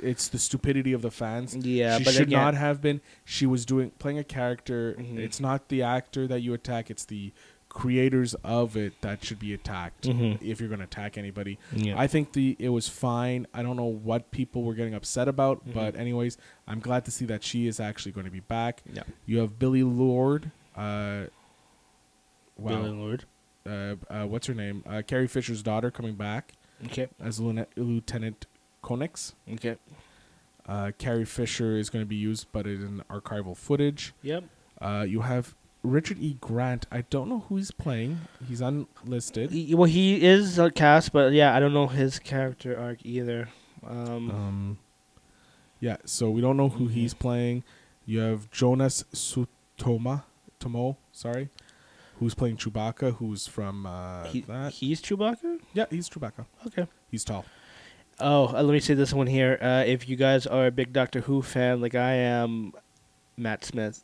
[0.00, 1.56] It's the stupidity of the fans.
[1.56, 3.00] yeah, she but should again, not have been.
[3.24, 4.94] She was doing playing a character.
[4.98, 5.18] Mhm.
[5.18, 6.90] It's not the actor that you attack.
[6.90, 7.32] It's the
[7.68, 10.04] creators of it that should be attacked.
[10.04, 10.40] Mhm.
[10.42, 11.98] If you're going to attack anybody, Yeah.
[12.00, 13.46] I think the it was fine.
[13.52, 15.74] I don't know what people were getting upset about, Mhm.
[15.74, 18.82] but anyways, I'm glad to see that she is actually going to be back.
[18.92, 20.50] yeah, You have Billie Lourd.
[20.76, 21.24] Uh,
[22.56, 22.82] wow.
[22.82, 23.24] Billie Lourd.
[23.66, 24.82] Uh, uh, what's her name?
[24.86, 26.54] Uh, Carrie Fisher's daughter coming back
[26.86, 28.46] Okay, as Lieutenant, Lieutenant
[28.82, 29.34] Connix.
[29.52, 29.76] okay,
[30.66, 34.12] Uh, Carrie Fisher is going to be used, but in archival footage.
[34.22, 34.44] yep.
[34.80, 36.36] Uh, you have Richard E.
[36.40, 36.86] Grant.
[36.90, 38.18] I don't know who he's playing.
[38.48, 39.50] He's unlisted.
[39.52, 43.48] He- well, he is a cast, but yeah, I don't know his character arc either.
[43.86, 44.78] Um, Um,
[45.80, 46.92] yeah, so we don't know who Mhm.
[46.92, 47.62] he's playing.
[48.04, 50.24] You have Jonas Sutoma,
[50.58, 51.48] Tomo, sorry,
[52.18, 54.72] who's playing Chewbacca, who's from uh, He, that.
[54.72, 55.60] he's Chewbacca.
[55.74, 56.46] yeah, he's Chewbacca.
[56.66, 56.86] Okay.
[57.10, 57.44] He's tall.
[58.20, 59.58] Oh, uh, let me say this one here.
[59.62, 62.72] Uh, if you guys are a big Doctor Who fan, like I am,
[63.36, 64.02] Matt Smith.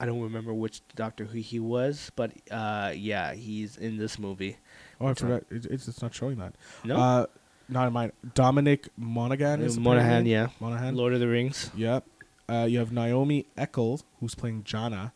[0.00, 4.56] I don't remember which Doctor Who he was, but uh, yeah, he's in this movie.
[5.00, 5.44] Oh, I forgot.
[5.50, 6.54] It, it's, it's not showing that.
[6.84, 7.26] No, Uh,
[7.68, 8.12] not in mine.
[8.34, 10.48] Dominic Monaghan is Monaghan, yeah.
[10.60, 10.96] Monaghan.
[10.96, 11.70] Lord of the Rings.
[11.76, 12.04] Yep.
[12.48, 15.12] Uh, you have Naomi Eckel, who's playing Jannah.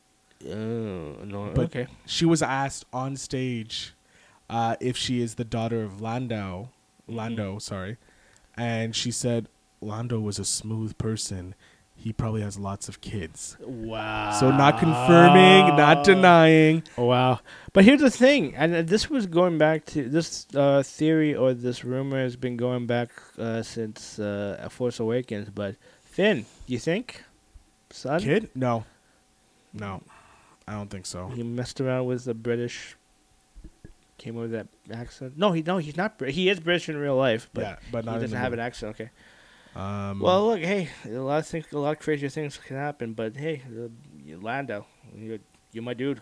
[0.46, 1.88] Oh no, But- okay.
[2.06, 3.94] She was asked on stage
[4.48, 6.68] uh, if she is the daughter of Landau.
[7.08, 7.96] Lando, sorry.
[8.56, 9.48] And she said
[9.80, 11.54] Lando was a smooth person.
[12.00, 13.56] He probably has lots of kids.
[13.60, 14.30] Wow.
[14.38, 16.84] So not confirming, not denying.
[16.96, 17.40] Wow.
[17.72, 21.54] But here's the thing, and uh, this was going back to this uh, theory or
[21.54, 25.50] this rumor has been going back uh, since uh, A Force Awakens.
[25.50, 27.24] But Finn, you think,
[27.90, 28.50] son, Kid?
[28.54, 28.84] No.
[29.72, 30.00] No.
[30.68, 31.28] I don't think so.
[31.28, 32.96] he messed around with the British,
[34.18, 35.36] came over that accent?
[35.36, 36.20] No, he no, he's not.
[36.28, 38.94] He is British in real life, but yeah, but he doesn't have an accent.
[38.94, 39.10] Okay.
[39.78, 43.12] Um, Well, look, hey, a lot of things, a lot of crazier things can happen,
[43.14, 43.88] but hey, uh,
[44.40, 44.86] Lando,
[45.16, 45.38] you're,
[45.72, 46.20] you're my dude.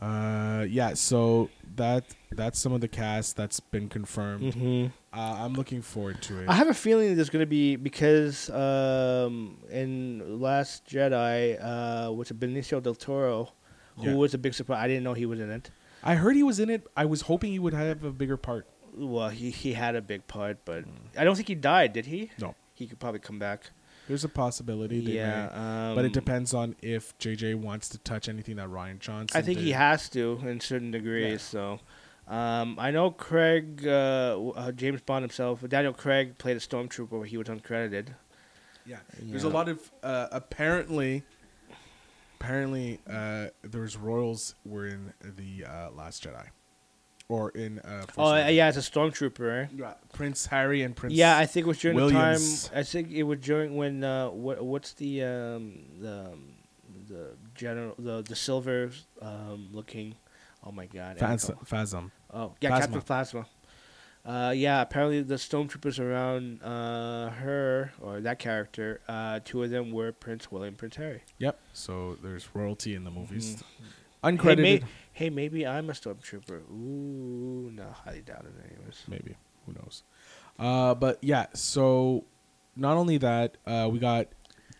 [0.00, 0.94] uh, yeah.
[0.94, 4.54] So that that's some of the cast that's been confirmed.
[4.54, 4.86] Mm-hmm.
[5.16, 6.48] Uh, I'm looking forward to it.
[6.48, 12.38] I have a feeling there's going to be because um, in Last Jedi, uh, with
[12.38, 13.52] Benicio del Toro,
[13.96, 14.14] who Yeah.
[14.14, 14.82] was a big surprise.
[14.82, 15.70] I didn't know he was in it.
[16.02, 16.86] I heard he was in it.
[16.96, 18.66] I was hoping he would have a bigger part.
[18.96, 20.84] Well, he he had a big part, but
[21.16, 21.92] I don't think he died.
[21.92, 22.30] Did he?
[22.40, 22.54] No.
[22.74, 23.70] He could probably come back.
[24.08, 25.00] There's a possibility.
[25.00, 28.68] They yeah, may, um, but it depends on if JJ wants to touch anything that
[28.68, 29.36] Rian Johnson.
[29.36, 31.30] I think he has to in certain degrees.
[31.30, 31.38] Yeah.
[31.38, 31.80] So,
[32.28, 37.12] um, I know Craig, uh, uh, James Bond himself, Daniel Craig played a stormtrooper.
[37.12, 38.08] where He was uncredited.
[38.84, 38.98] Yeah.
[39.18, 41.22] There's a lot of uh, apparently.
[42.40, 46.48] Apparently, uh, there's royals were in the uh, Last Jedi,
[47.28, 47.78] or in.
[47.80, 49.68] Uh, Oh uh, yeah, it's a stormtrooper.
[49.80, 49.92] Eh?
[50.12, 51.14] Prince Harry and Prince.
[51.14, 52.64] Yeah, I think it was during Williams.
[52.64, 52.78] the time.
[52.78, 56.30] I think it was during when uh, what what's the um, the
[57.08, 60.14] the general the the silver um, looking.
[60.66, 61.18] Oh my God!
[61.18, 61.50] Phas-.
[61.64, 62.10] Phasm.
[62.32, 62.80] Oh yeah, Phasma.
[62.80, 63.46] Captain Plasma.
[64.24, 69.90] Uh, yeah, apparently the stormtroopers around uh, her or that character, uh, two of them
[69.90, 71.20] were Prince William, Prince Harry.
[71.36, 71.60] Yep.
[71.74, 73.56] So there's royalty in the movies.
[74.24, 74.38] Mhm.
[74.38, 74.84] Uncredited,
[75.14, 76.60] hey, maybe I'm a stormtrooper.
[76.70, 78.52] Ooh, no, highly doubt it.
[78.76, 79.02] Anyways.
[79.08, 79.36] maybe.
[79.66, 80.02] Who knows?
[80.58, 81.46] Uh, but yeah.
[81.54, 82.24] So
[82.76, 84.28] not only that, uh, we got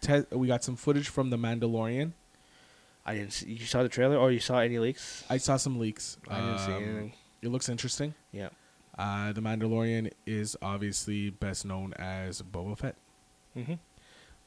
[0.03, 2.13] te- we got some footage from the Mandalorian.
[3.07, 3.51] I didn't see.
[3.53, 5.25] You saw the trailer, or you saw any leaks?
[5.31, 6.19] I saw some leaks.
[6.29, 7.13] I didn't see Um, anything.
[7.43, 8.15] It looks interesting.
[8.33, 8.49] Yeah.
[8.99, 12.97] Uh, the Mandalorian is obviously best known as Boba Fett.
[13.57, 13.75] Mm-hmm.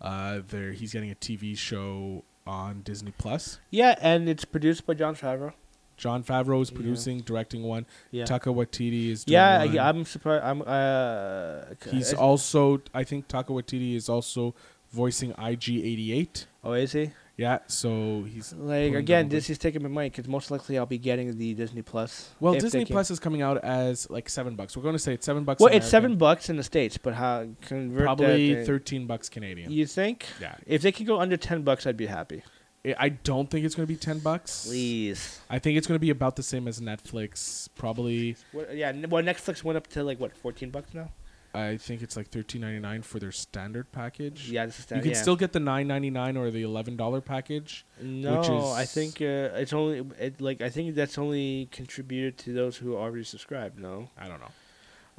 [0.01, 3.59] Uh, there, he's getting a TV show on Disney Plus.
[3.71, 5.53] Yeah, and it's produced by Jon Favreau.
[5.97, 6.75] Jon Favreau is Yeah.
[6.75, 7.85] producing, directing one.
[8.11, 8.25] Yeah.
[8.25, 9.73] Taika Waititi is doing yeah, one.
[9.73, 10.43] yeah, I'm surprised.
[10.43, 10.61] I'm.
[10.61, 14.53] Uh, He's is- also, I think Taika Waititi is also
[14.91, 16.45] voicing IG88.
[16.63, 17.11] Oh, is he?
[17.35, 20.97] Yeah, so he's Like again, double Disney's taking my money because most likely I'll be
[20.97, 22.31] getting the Disney Plus.
[22.39, 24.75] Well, Disney Plus is coming out as like seven bucks.
[24.75, 25.61] We're going to say it's seven bucks.
[25.61, 28.65] Well, in it's seven bucks in the states, but how convert Probably that?
[28.65, 29.71] thirteen bucks Canadian.
[29.71, 30.25] You think?
[30.41, 32.41] yeah, If they could go under ten bucks, I'd be happy.
[32.87, 34.65] I- I don't think it's going to be ten bucks.
[34.67, 35.39] Please.
[35.49, 37.69] I think it's going to be about the same as Netflix.
[37.75, 38.91] Probably, What, yeah.
[39.07, 41.11] Well, Netflix went up to like what, fourteen bucks now?
[41.53, 44.49] I think it's like thirteen ninety nine for their standard package.
[44.51, 47.19] Yeah, this is you can still get the nine ninety nine or the eleven dollar
[47.19, 47.85] package.
[48.01, 52.53] No, which I think uh, it's only it, like I think that's only contributed to
[52.53, 53.79] those who already subscribed.
[53.79, 54.09] No.
[54.17, 54.51] I don't know.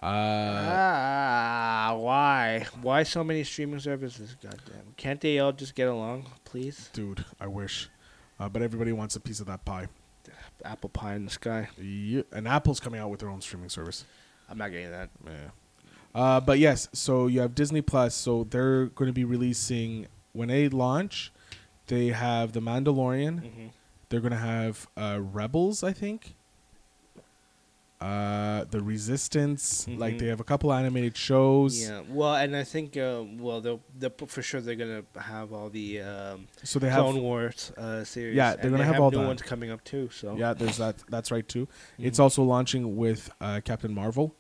[0.01, 2.67] Uh, ah, why?
[2.83, 4.37] Why so many streaming services?
[4.41, 4.95] Goddamn!
[4.97, 6.89] Can't they all just get along, please?
[6.93, 7.91] dude, I wish,
[8.39, 9.89] uh, but everybody wants a piece of that pie.
[10.65, 11.69] Apple pie in the sky.
[11.81, 14.05] Yeah, and Apple's coming out with their own streaming service.
[14.49, 15.11] I'm not getting that.
[15.27, 15.51] Yeah.
[16.15, 18.15] Uh, but yes, so you have Disney Plus.
[18.15, 21.33] So they're going to be releasing when they launch.
[21.87, 23.43] They have the Mandalorian.
[23.43, 23.67] Mm-hmm.
[24.09, 26.35] They're going to have uh, Rebels, I think.
[28.01, 29.89] Uh, the Resistance.
[29.89, 30.19] Like Mhm.
[30.21, 31.83] they have a couple animated shows.
[31.83, 32.03] Yeah.
[32.09, 36.03] Well, and I think uh, well, they'll, they'll for sure they're gonna have all the
[36.03, 37.03] um, So they have.
[37.03, 38.37] Clone Wars uh, series.
[38.37, 39.27] Yeah, they're and gonna they have all new that.
[39.27, 40.11] ones coming up too.
[40.13, 40.97] So Yeah, there's that.
[41.09, 41.67] That's right too.
[41.99, 42.23] It's Mhm.
[42.23, 44.33] also launching with uh, Captain Marvel.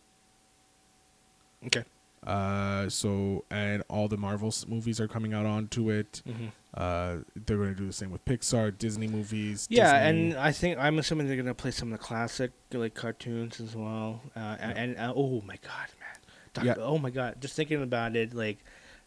[1.66, 1.84] okay.
[2.24, 6.22] Uh, so and all the Marvel movies are coming out onto it.
[6.28, 6.46] Mm-hmm.
[6.74, 9.66] Uh, they're going to do the same with Pixar, Disney movies.
[9.70, 12.94] Yeah, Disney- and I think I'm assuming they're gonna play some of the classic like
[12.94, 14.20] cartoons as well.
[14.36, 16.18] Uh, and, and uh, oh my god, man,
[16.52, 16.74] Dark, Yeah.
[16.84, 18.58] oh my god, just thinking about it, like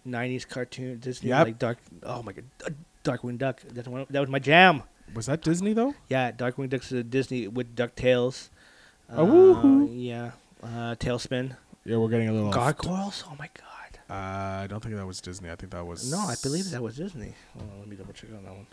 [0.08, 1.46] '90s cartoon Disney, Yep.
[1.46, 1.78] like Dark.
[2.04, 2.70] Oh my god, uh,
[3.04, 3.62] Darkwing Duck.
[3.72, 4.82] That's one, that was my jam.
[5.14, 5.94] Was that Disney though?
[6.10, 8.50] Yeah, Darkwing Duck's uh, Disney with Ducktales.
[9.10, 9.88] Oh, woohoo.
[9.92, 10.32] Yeah,
[10.64, 11.56] uh, TaleSpin.
[11.86, 12.48] Yeah, we're getting a little.
[12.50, 13.24] off- Gargoyles.
[13.28, 13.68] Oh my god.
[14.12, 15.50] Uh, I don't think that was Disney.
[15.50, 16.12] I think that was.
[16.12, 17.34] No, I believe that was Disney.
[17.58, 18.68] Hold on, let me double check on that one.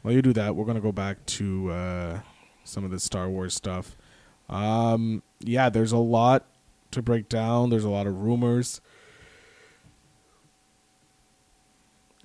[0.00, 2.20] While you do that, we're gonna go back to uh,
[2.64, 3.94] some of the Star Wars stuff.
[4.48, 6.46] Um, yeah, there's a lot
[6.92, 7.68] to break down.
[7.68, 8.80] There's a lot of rumors.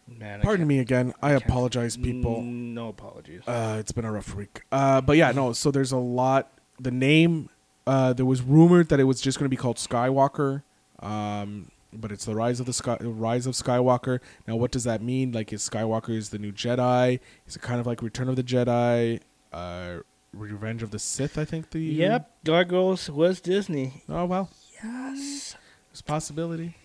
[0.07, 1.13] Man, Pardon me again.
[1.21, 2.41] I can't- apologize, people.
[2.41, 3.41] No apologies.
[3.47, 4.61] Uh, it's been a rough week.
[4.71, 5.53] Uh, but yeah, no.
[5.53, 6.51] So there's a lot.
[6.79, 7.49] The name.
[7.85, 10.63] Uh, there was rumored that it was just going to be called Skywalker.
[10.99, 14.19] Um, but it's the rise of the Sky, rise of Skywalker.
[14.47, 15.31] Now, what does that mean?
[15.31, 17.19] Like, is Skywalker is the new Jedi?
[17.47, 19.21] Is it kind of like Return of the Jedi?
[19.51, 19.97] Uh,
[20.33, 21.37] Revenge of the Sith?
[21.37, 21.79] I think the.
[21.81, 24.03] Yep, Gargoyles was Disney.
[24.07, 24.49] Oh well,
[24.83, 25.55] Yes.
[25.91, 26.75] it's a possibility.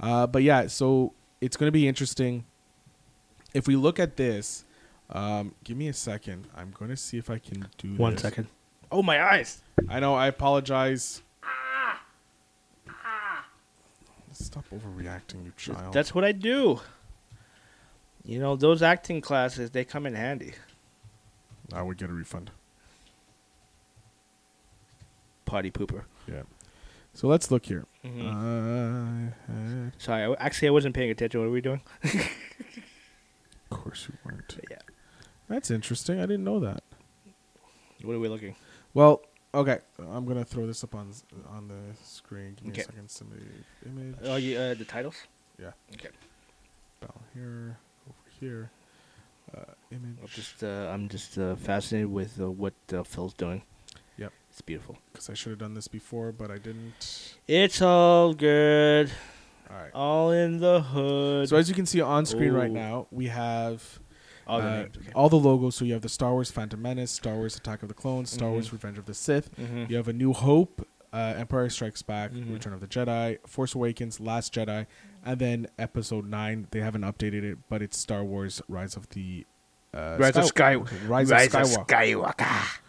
[0.00, 2.44] Uh, but yeah, so it's going to be interesting.
[3.54, 4.64] If we look at this,
[5.10, 6.46] um, give me a second.
[6.56, 8.22] I'm going to see if I can do One this.
[8.22, 8.48] second.
[8.90, 9.60] Oh my eyes.
[9.88, 10.14] I know.
[10.14, 11.22] I apologize.
[14.44, 15.92] Stop overreacting, you child.
[15.94, 16.80] That's what I do.
[18.24, 20.52] You know, those acting classes, they come in handy.
[21.72, 22.50] I would get a refund.
[25.44, 26.02] Potty pooper.
[26.28, 26.42] Yeah.
[27.14, 27.86] So let's look here.
[28.04, 29.32] Mhm.
[29.48, 31.40] Uh, Sorry, I, actually, I wasn't paying attention.
[31.40, 31.80] What are we doing?
[32.04, 32.10] of
[33.70, 34.58] course you weren't.
[34.70, 34.78] Yeah.
[35.48, 36.18] That's interesting.
[36.18, 36.82] I didn't know that.
[38.02, 38.54] What are we looking?
[38.92, 39.22] Well,
[39.56, 39.78] okay.
[39.98, 41.12] I'm gonna throw this up on
[41.48, 42.54] on the screen.
[42.54, 42.82] Give me Okay.
[42.82, 43.10] a second.
[43.10, 43.42] Somebody
[43.84, 44.16] image.
[44.24, 45.16] Oh, you, uh, the titles?
[45.58, 45.72] Yeah.
[45.94, 46.08] Okay.
[47.00, 48.70] Down here, over here.
[49.54, 49.60] Uh,
[49.92, 50.16] image.
[50.20, 53.62] I'm just, uh, I'm just uh, fascinated with uh, what uh, Phil's doing.
[54.18, 54.32] Yep.
[54.50, 54.98] It's beautiful.
[55.12, 57.36] Because I should have done this before, but I didn't.
[57.46, 59.10] It's all good.
[59.70, 59.90] All right.
[59.94, 61.48] All in the hood.
[61.48, 64.00] So as you can see on screen right now, we have
[64.46, 64.96] all the uh, names.
[64.98, 65.12] Okay.
[65.14, 65.76] all the logos.
[65.76, 68.50] So you have the Star Wars Phantom Menace, Star Wars Attack of the Clones, Star
[68.50, 68.72] Wars Mhm.
[68.72, 69.54] Revenge of the Sith.
[69.56, 69.90] Mhm.
[69.90, 72.52] You have A New Hope, uh, Empire Strikes Back, Mhm.
[72.52, 74.86] Return of the Jedi, Force Awakens, Last Jedi,
[75.24, 76.68] and then Episode Nine.
[76.70, 79.44] They haven't updated it, but it's Star Wars: Rise of the
[79.94, 81.86] uh, Rise of Sky- Rise, of Skywalker.
[81.86, 82.80] Skywalker.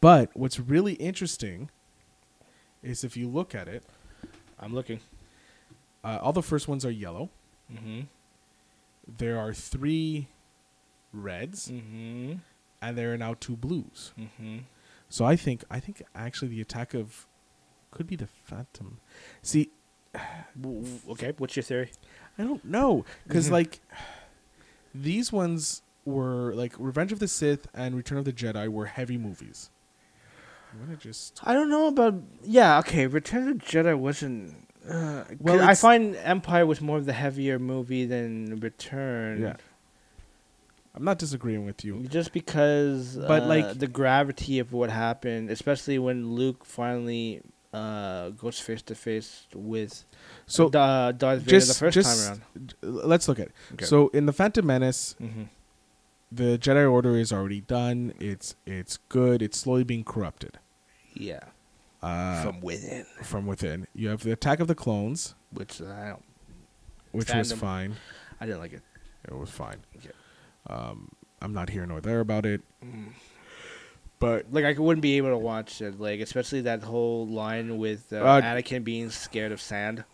[0.00, 1.68] But what's really interesting
[2.82, 3.84] is if you look at it,
[4.58, 5.00] I'm looking.
[6.02, 7.28] uh, all the first ones are yellow.
[7.72, 8.02] Mm-hmm.
[9.18, 10.28] There are three
[11.14, 12.34] reds, Mm-hmm.
[12.82, 14.12] and there are now two blues.
[14.18, 14.58] Mm-hmm.
[15.08, 17.26] So I think I think actually the attack of
[17.90, 18.98] could be the Phantom.
[19.42, 19.70] See,
[21.08, 21.90] Okay, what's your theory?
[22.38, 23.52] I don't know because Mhm.
[23.52, 23.80] like
[24.94, 29.16] these ones were like Revenge of the Sith and Return of the Jedi were heavy
[29.18, 29.70] movies.
[30.72, 32.14] I'm gonna just I don't know about.
[32.42, 33.06] Yeah, okay.
[33.06, 34.56] Return of the Jedi wasn't.
[34.88, 39.40] Uh, well, I find Empire was more of the heavier movie than Return.
[39.42, 39.56] Yeah.
[40.94, 42.04] I'm not disagreeing with you.
[42.08, 48.28] Just because, But, uh, like- the gravity of what happened, especially when Luke finally uh,
[48.30, 50.04] goes face to face with
[50.46, 52.74] So Da- Darth Vader just the first just time around.
[52.82, 53.52] let's look at it.
[53.72, 53.84] Okay.
[53.84, 55.42] So in the Phantom Menace, Mm-hmm.
[56.30, 58.14] the Jedi Order is already done.
[58.20, 59.42] It's it's good.
[59.42, 60.58] It's slowly being corrupted.
[61.14, 61.40] Yeah,
[62.00, 63.88] Uh, from within, from within.
[63.92, 66.24] You have the Attack of the Clones, which I don't.
[67.10, 67.96] which was fine.
[68.40, 68.82] I didn't like it.
[69.26, 69.78] It was fine.
[69.96, 70.10] Okay.
[70.68, 71.10] Um,
[71.42, 72.62] I'm not here nor there about it.
[72.84, 73.12] Mm.
[74.18, 78.12] But Like I wouldn't be able to watch it, like especially that whole line with
[78.12, 80.04] uh, Uh, Anakin being scared of sand.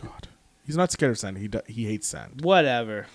[0.00, 0.28] God,
[0.64, 1.38] he's not scared of sand.
[1.38, 2.42] He do, he hates sand.
[2.42, 3.06] Whatever.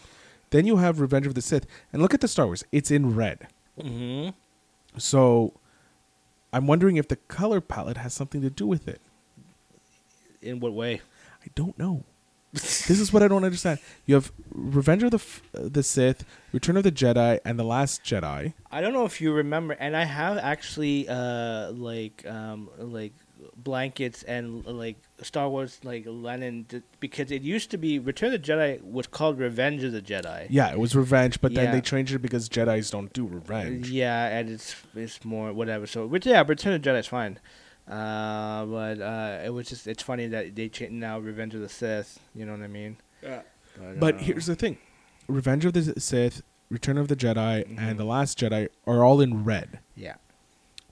[0.50, 2.66] Then you have Revenge of the Sith, and look at the Star Wars.
[2.74, 3.48] It's in red.
[3.80, 4.32] Mm-hmm.
[4.98, 5.54] So
[6.52, 9.00] I'm wondering if the color palette has something to do with it.
[10.42, 11.02] In what way?
[11.44, 12.04] I don't know.
[12.54, 13.80] This is what I don't understand.
[14.06, 18.04] You have Revenge of the F- the Sith, Return of the Jedi, and the Last
[18.04, 18.54] Jedi.
[18.72, 23.14] I don't know if you remember, and I have actually uh like um like
[23.56, 28.42] blankets and like Star Wars like Lennon d- because it used to be Return of
[28.42, 30.48] the Jedi was called Revenge of the Jedi.
[30.50, 31.72] Yeah, it was revenge, but then Yeah.
[31.72, 33.90] they changed it because Jedi's don't do revenge.
[33.90, 35.88] Yeah, and it's it's more whatever.
[35.88, 37.40] So, which yeah, Return of the Jedi is fine.
[37.88, 41.70] Uh, but uh, it was just it's funny that they changed now Revenge of the
[41.70, 42.20] Sith.
[42.36, 42.98] You know what I mean?
[43.22, 43.42] Yeah.
[43.78, 44.78] But, But uh, here's the thing:
[45.28, 47.78] Revenge of the Sith, Return of the Jedi, Mhm.
[47.80, 50.16] and the Last Jedi are all in red, yeah.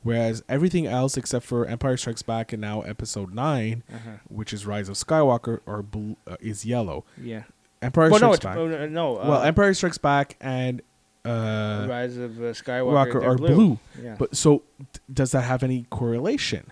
[0.04, 4.12] whereas everything else except for Empire Strikes Back and now Episode Nine, Uh-huh.
[4.30, 7.06] which is Rise of Skywalker, are blue, uh, is yellow.
[7.22, 7.44] Yeah.
[7.82, 8.58] Empire well, Strikes it's, Back.
[8.58, 9.18] oh, no, no.
[9.18, 10.82] Uh, well, Empire Strikes Back and
[11.26, 13.80] uh, Rise of uh, Skywalker Walker they're are blue.
[14.02, 14.16] Yeah.
[14.18, 16.72] But so, d- does that have any correlation?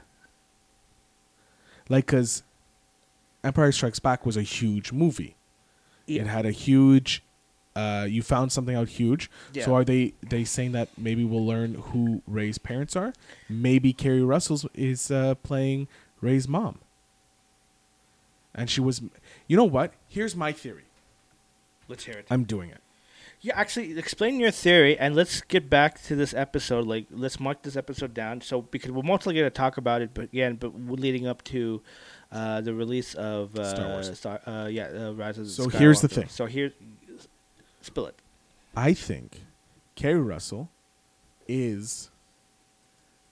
[1.90, 2.44] Like, because
[3.44, 5.36] Empire Strikes Back was a huge movie.
[6.06, 6.22] Yeah.
[6.22, 7.24] It had a huge
[7.78, 9.30] uh, you found something out huge.
[9.54, 9.66] Yeah.
[9.66, 13.14] So are they they saying that maybe we'll learn who Rey's parents are?
[13.48, 15.88] Maybe Keri Russell is uh, playing
[16.20, 16.80] Rey's mom.
[18.56, 19.04] And she was,
[19.46, 19.94] you know what?
[20.08, 20.86] Here's my theory.
[21.88, 22.26] Let's hear it.
[22.32, 22.82] I'm doing it.
[23.40, 26.88] Yeah, actually, explain your theory, and let's get back to this episode.
[26.88, 28.42] Like, let's mark this episode down.
[28.42, 31.82] So, because we're mostly going to talk about it, but again, but leading up to
[32.32, 34.18] uh, the release of uh, Star Wars.
[34.18, 36.28] Star, uh, yeah, uh, Rise of the So here's the thing.
[36.30, 36.74] So here,
[37.82, 38.16] spill it.
[38.76, 39.42] I think
[39.96, 40.70] Keri Russell
[41.48, 42.10] is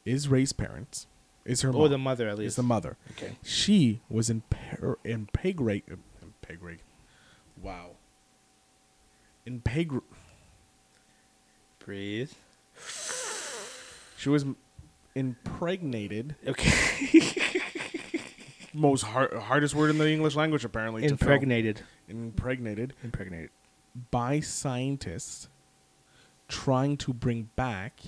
[0.05, 1.07] is Rey's parents.
[1.45, 1.89] Is her Or mom.
[1.91, 2.97] The mother, at least is the mother.
[3.11, 3.37] okay.
[3.43, 5.99] She was in per, in peg rate in
[6.41, 6.79] peg rate.
[7.61, 7.91] Wow.
[9.45, 9.91] In peg
[11.79, 12.31] Breathe.
[14.17, 14.45] she was
[15.13, 16.35] impregnated.
[16.47, 17.51] Okay.
[18.73, 21.03] Most hard, hardest word in the English language apparently.
[21.03, 21.13] to fill.
[21.13, 21.81] Impregnated.
[22.09, 23.51] Impregnated Impregnated.
[24.11, 25.47] by scientists
[26.47, 27.99] trying to bring back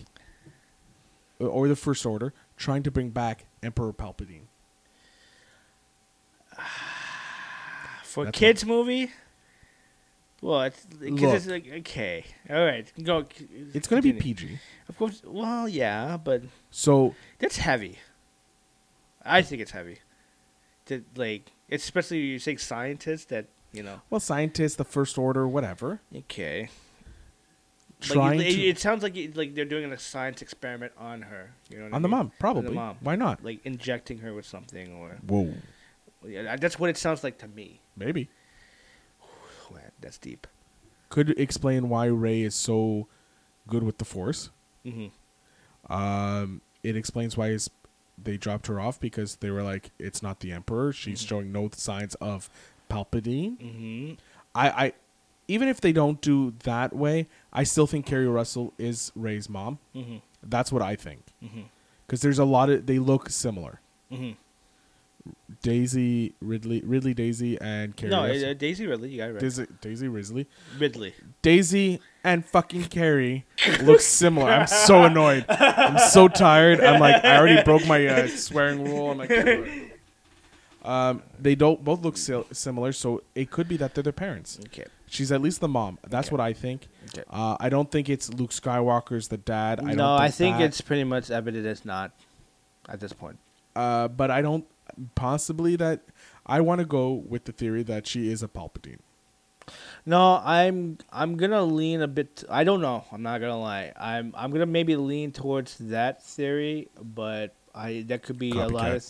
[1.39, 4.47] uh, or the first order trying to bring back Emperor Palpatine.
[8.03, 9.11] For That's kids movie.
[10.41, 13.25] Well, it's because it's like okay, all right, go.
[13.73, 14.19] It's going to be.
[14.19, 14.59] PG.
[14.87, 15.21] Of course.
[15.25, 17.97] Well, yeah, but So that's heavy.
[19.25, 19.99] I think it's heavy.
[20.85, 24.01] To like, especially you say scientists that you know.
[24.09, 26.69] well scientists, the first order, whatever, Okay.
[27.99, 31.23] trying like, it, to it sounds like it, like they're doing a science experiment on
[31.23, 31.51] her.
[31.69, 32.69] You know what I on the mom, probably.
[32.69, 32.97] The mom.
[33.01, 33.43] Why not?
[33.43, 35.53] Like injecting her with something, or Whoa,
[36.25, 37.81] yeah, that's what it sounds like to me.
[37.95, 38.29] maybe.
[39.73, 40.47] Man, that's deep.
[41.09, 43.07] Could explain why Rey is so
[43.67, 44.49] good with the Force.
[44.83, 45.07] hmm
[45.89, 47.57] Um, it explains why
[48.21, 50.91] they dropped her off because they were like, it's not the Emperor.
[50.91, 51.27] She's Mhm.
[51.27, 52.49] showing no signs of
[52.89, 53.59] Palpatine.
[53.61, 54.13] hmm
[54.55, 54.93] I, I,
[55.47, 59.79] even if they don't do that way, I still think Keri Russell is Rey's mom.
[59.93, 61.23] hmm That's what I think.
[62.05, 63.81] Because there's a lot of they look similar.
[65.61, 68.11] Daisy Ridley, Ridley Daisy, and Keri.
[68.11, 69.39] No, uh, Daisy Ridley, you got it right.
[69.41, 71.13] Daisy, Daisy Ridley, Ridley.
[71.41, 73.45] Daisy and fucking Keri
[73.83, 74.49] look similar.
[74.51, 75.45] I'm so annoyed.
[75.49, 76.79] I'm so tired.
[76.81, 79.11] I'm like, I already broke my uh, swearing rule.
[79.11, 79.31] I'm like,
[80.83, 84.59] um, they don't both look sil- similar, so it could be that they're their parents.
[84.67, 84.85] Okay.
[85.09, 85.99] She's at least the mom.
[86.07, 86.33] That's Okay.
[86.35, 86.87] what I think.
[87.13, 87.23] Okay.
[87.29, 89.79] Uh, I don't think it's Luke Skywalker's the dad.
[89.79, 90.65] I no, don't I think that.
[90.65, 92.11] it's pretty much evident it's not
[92.89, 93.37] at this point.
[93.75, 94.65] Uh, but I don't
[95.15, 96.01] possibly that.
[96.45, 98.99] I want to go with the theory that she is a Palpatine.
[100.05, 102.43] No, I'm I'm gonna lean a bit.
[102.49, 103.03] I don't know.
[103.11, 103.91] I'm not gonna lie.
[103.99, 108.91] I'm I'm gonna maybe lean towards that theory, but I that could be a lot
[108.91, 109.05] of.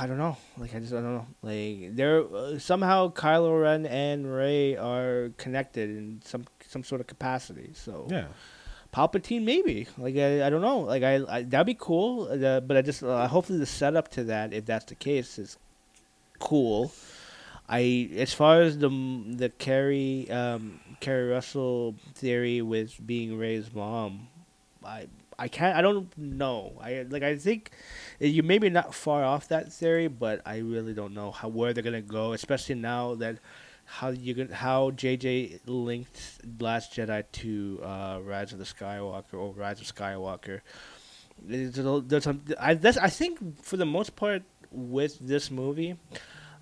[0.00, 0.36] I don't know.
[0.56, 1.26] Like I just I don't know.
[1.42, 7.08] Like there uh, somehow Kylo Ren and Rey are connected in some some sort of
[7.08, 7.72] capacity.
[7.74, 8.26] So Yeah.
[8.92, 9.86] Palpatine maybe.
[9.96, 10.80] Like I, I don't know.
[10.80, 12.28] Like I, I that'd be cool.
[12.30, 15.58] Uh, but I just uh, hopefully the setup to that, if that's the case, is
[16.38, 16.92] cool.
[17.68, 24.28] I as far as the the Keri um, Keri Russell theory with being Rey's mom,
[24.84, 25.06] I
[25.38, 26.72] I can't I don't know.
[26.80, 27.70] I like I think
[28.18, 31.84] you maybe not far off that theory, but I really don't know how where they're
[31.84, 33.38] gonna go, especially now that
[33.90, 36.20] how you how JJ linked
[36.60, 40.60] Last Jedi to uh, Rise of the Skywalker or Rise of Skywalker.
[41.40, 45.96] There's a- there's some, I that's, I think for the most part with this movie,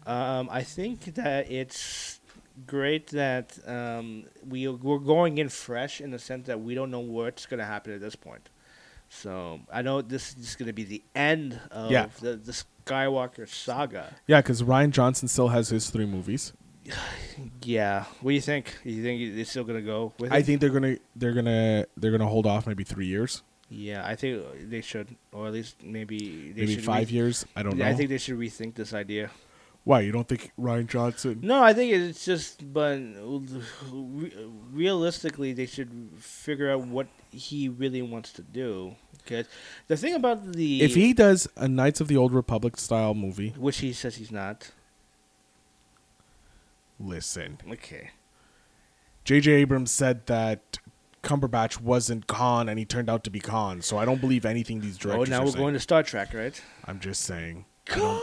[0.06, 2.20] um, I think that it's
[2.66, 7.00] great that um, we we're going in fresh in the sense that we don't know
[7.00, 8.48] what's gonna happen at this point.
[9.08, 12.06] So I know this is gonna be the end of Yeah.
[12.20, 12.52] the the
[12.84, 14.14] Skywalker saga.
[14.28, 16.52] Yeah, because Rian Johnson still has his three movies.
[17.62, 18.04] Yeah.
[18.20, 18.74] What do you think?
[18.84, 20.46] You think it's still gonna go with I it?
[20.46, 24.44] think they're gonna they're gonna they're gonna hold off maybe three years, Yeah, I think
[24.70, 27.44] they should, or at least maybe they maybe should five re- years.
[27.56, 27.84] I don't know.
[27.84, 29.30] I think they should rethink this idea.
[29.84, 31.38] Why you don't think Rian Johnson?
[31.42, 32.98] No, I think it's just, but
[34.72, 38.96] realistically, they should figure out what he really wants to do.
[39.18, 39.46] Because
[39.88, 43.54] the thing about the If he does a Knights of the Old Republic style movie,
[43.56, 44.70] which he says he's not.
[46.98, 48.10] Listen, Okay.
[49.24, 49.50] J.J.
[49.52, 50.78] Abrams said that
[51.24, 53.82] Cumberbatch wasn't Khan and he turned out to be Khan.
[53.82, 55.28] So I don't believe anything these directors.
[55.28, 55.62] Oh, now we're saying.
[55.64, 56.62] going to Star Trek, right?
[56.84, 57.64] I'm just saying.
[57.86, 58.22] Don't,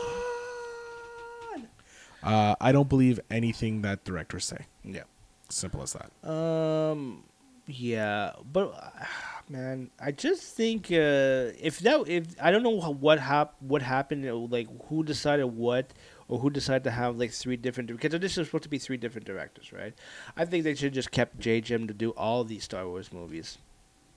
[2.22, 4.66] uh, I don't believe anything that directors say.
[4.82, 5.02] Yeah.
[5.50, 6.28] Simple as that.
[6.28, 7.24] Um.
[7.66, 9.04] Yeah, but uh,
[9.48, 14.50] man, I just think uh, if that if I don't know what hap- what happened,
[14.50, 15.90] like who decided what
[16.28, 18.96] or who decided to have like three different because this is supposed to be three
[18.96, 19.94] different directors, right?
[20.36, 21.60] I think they should just kept J.
[21.60, 23.58] Jim to do all these Star Wars movies.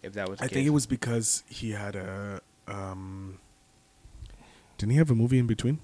[0.03, 2.41] If that was, I think it was because he had a.
[2.67, 3.39] Um,
[4.77, 5.79] didn't he have a movie in between?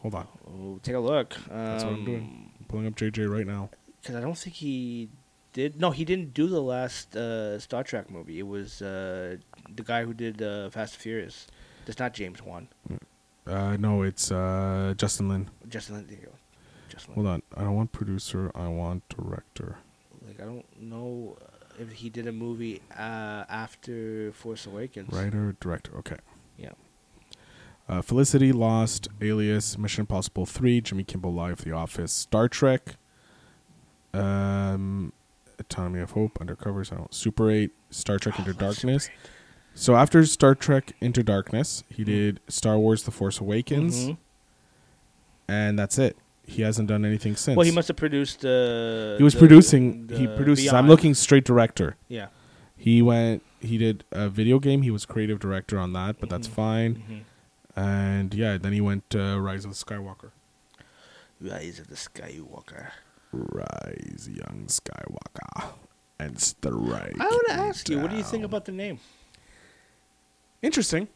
[0.00, 1.36] Hold on, Oh, take a look.
[1.48, 2.50] That's what I'm doing.
[2.58, 3.70] I'm pulling up JJ right now.
[4.00, 5.08] Because I don't think he
[5.52, 5.80] did.
[5.80, 8.38] No, he didn't do the last uh, Star Trek movie.
[8.38, 9.36] It was uh,
[9.74, 11.46] the guy who did uh, Fast and Furious.
[11.86, 12.68] That's not James Wan.
[13.46, 15.50] Uh, no, it's uh, Justin Lin.
[15.68, 16.06] Justin Lin.
[16.08, 16.32] There you go.
[16.88, 17.34] Justin Hold Lin.
[17.34, 18.50] on, I don't want producer.
[18.54, 19.78] I want director.
[20.26, 25.12] Like I don't know uh, if he did a movie uh, after Force Awakens.
[25.12, 25.92] Writer, director.
[25.98, 26.16] Okay.
[26.58, 26.72] Yeah.
[27.88, 32.96] Uh, Felicity, Lost, Alias, Mission Impossible 3, Jimmy Kimmel Live, The Office, Star Trek,
[34.12, 35.12] um,
[35.58, 39.08] Anatomy of Hope, Undercovers, I don't Super 8, Star Trek Oh, Into Darkness.
[39.78, 42.06] So after Star Trek Into Darkness, he Mhm.
[42.06, 44.16] did Star Wars The Force Awakens, Mhm.
[45.48, 46.16] and that's it.
[46.46, 47.56] He hasn't done anything since.
[47.56, 48.44] Well, he must have produced.
[48.44, 50.08] Uh, He was the- producing.
[50.08, 50.72] he the produces.
[50.72, 51.96] I'm looking straight director.
[52.08, 52.28] Yeah.
[52.76, 53.42] He went.
[53.60, 54.82] He did a video game.
[54.82, 56.52] He was creative director on that, but that's Mhm.
[56.52, 56.94] fine.
[56.96, 57.20] Mhm.
[57.78, 60.30] And yeah, then he went uh, Rise of the Skywalker.
[61.40, 62.92] Rise of the Skywalker.
[63.32, 65.74] Rise, young Skywalker,
[66.18, 67.20] and strike.
[67.20, 69.00] I want to ask you, what do you think about the name?
[70.66, 71.06] Interesting.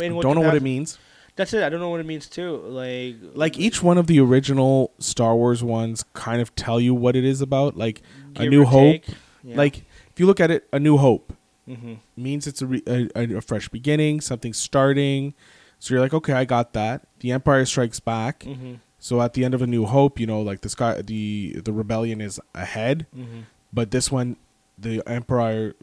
[0.00, 0.96] In Don't know what it means.
[1.34, 1.62] That's it.
[1.64, 2.58] I don't know what it means too.
[2.58, 7.16] Like, Like each one of the original Star Wars ones kind of tell you what
[7.16, 7.76] it is about.
[7.76, 8.00] Like
[8.36, 9.02] A New Hope.
[9.42, 9.56] Yeah.
[9.56, 9.78] like
[10.12, 11.32] if you look at it, A New Hope
[11.68, 11.98] Mhm.
[12.16, 15.34] means it's a, re- a, a, fresh beginning, something starting.
[15.80, 17.02] So you're like, okay, I got that.
[17.20, 18.40] The Empire Strikes Back.
[18.40, 18.78] Mhm.
[19.00, 21.72] So at the end of A New Hope, you know, like the sky, the the
[21.72, 23.44] rebellion is ahead, Mhm.
[23.72, 24.36] but this one,
[24.78, 25.74] the Empire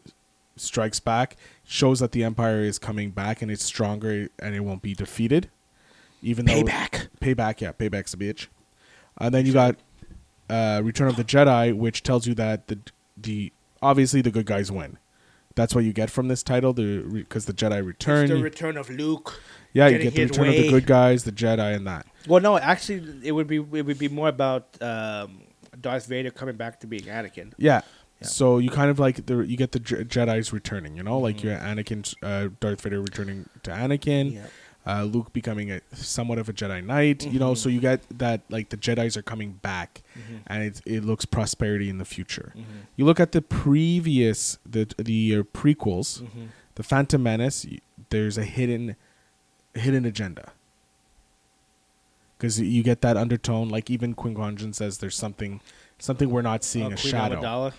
[0.56, 1.36] Strikes Back
[1.70, 5.48] shows that the Empire is coming back and it's stronger and it won't be defeated.
[6.20, 7.08] Even though Payback.
[7.20, 8.48] payback, yeah, payback's a bitch.
[9.18, 9.76] And then you got
[10.50, 12.78] uh, Return of the Jedi, which tells you that the
[13.16, 14.98] the obviously the good guys win.
[15.54, 18.24] That's what you get from this title, the because the Jedi return.
[18.24, 19.40] It's the return of Luke.
[19.72, 22.06] yeah, you get the return of the good guys, the Jedi, and that.
[22.26, 25.42] Well, no, actually, it would be it would be more about um,
[25.80, 27.52] Darth Vader coming back to being Anakin.
[27.56, 27.82] Yeah.
[28.20, 28.26] Yeah.
[28.28, 31.38] So you kind of like the you get the Je- Jedi's returning, you know, like
[31.38, 31.44] Mhm.
[31.44, 34.46] your Anakin, uh, Darth Vader returning to Anakin, Yeah.
[34.86, 37.52] uh, Luke becoming a somewhat of a Jedi Knight, you know.
[37.52, 37.56] Mhm.
[37.56, 40.40] So you get that like the Jedi's are coming back, Mhm.
[40.46, 42.52] and it it looks prosperity in the future.
[42.54, 42.64] Mhm.
[42.96, 46.48] You look at the previous the the uh, prequels, Mhm.
[46.74, 47.64] the Phantom Menace.
[48.10, 48.96] There's a hidden
[49.74, 50.52] hidden agenda
[52.36, 53.68] because you get that undertone.
[53.70, 55.60] Like even Qui Gon says, there's something
[55.98, 57.40] something we're not seeing Uh, a Queen shadow.
[57.40, 57.72] Amidala.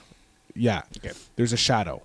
[0.55, 1.11] Yeah, Okay.
[1.35, 2.01] there's a shadow.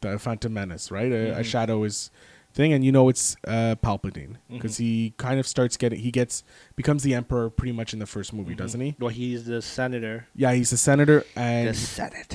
[0.00, 1.12] The Phantom Menace, right?
[1.12, 1.44] A, a Mhm.
[1.44, 2.10] shadow is
[2.54, 4.78] thing, and you know it's uh, Palpatine because Mhm.
[4.78, 6.42] he kind of starts getting he gets
[6.76, 8.58] becomes the Emperor pretty much in the first movie, Mhm.
[8.58, 8.96] doesn't he?
[8.98, 10.26] Well, he's the senator.
[10.34, 12.34] Yeah, he's a senator, and the Senate.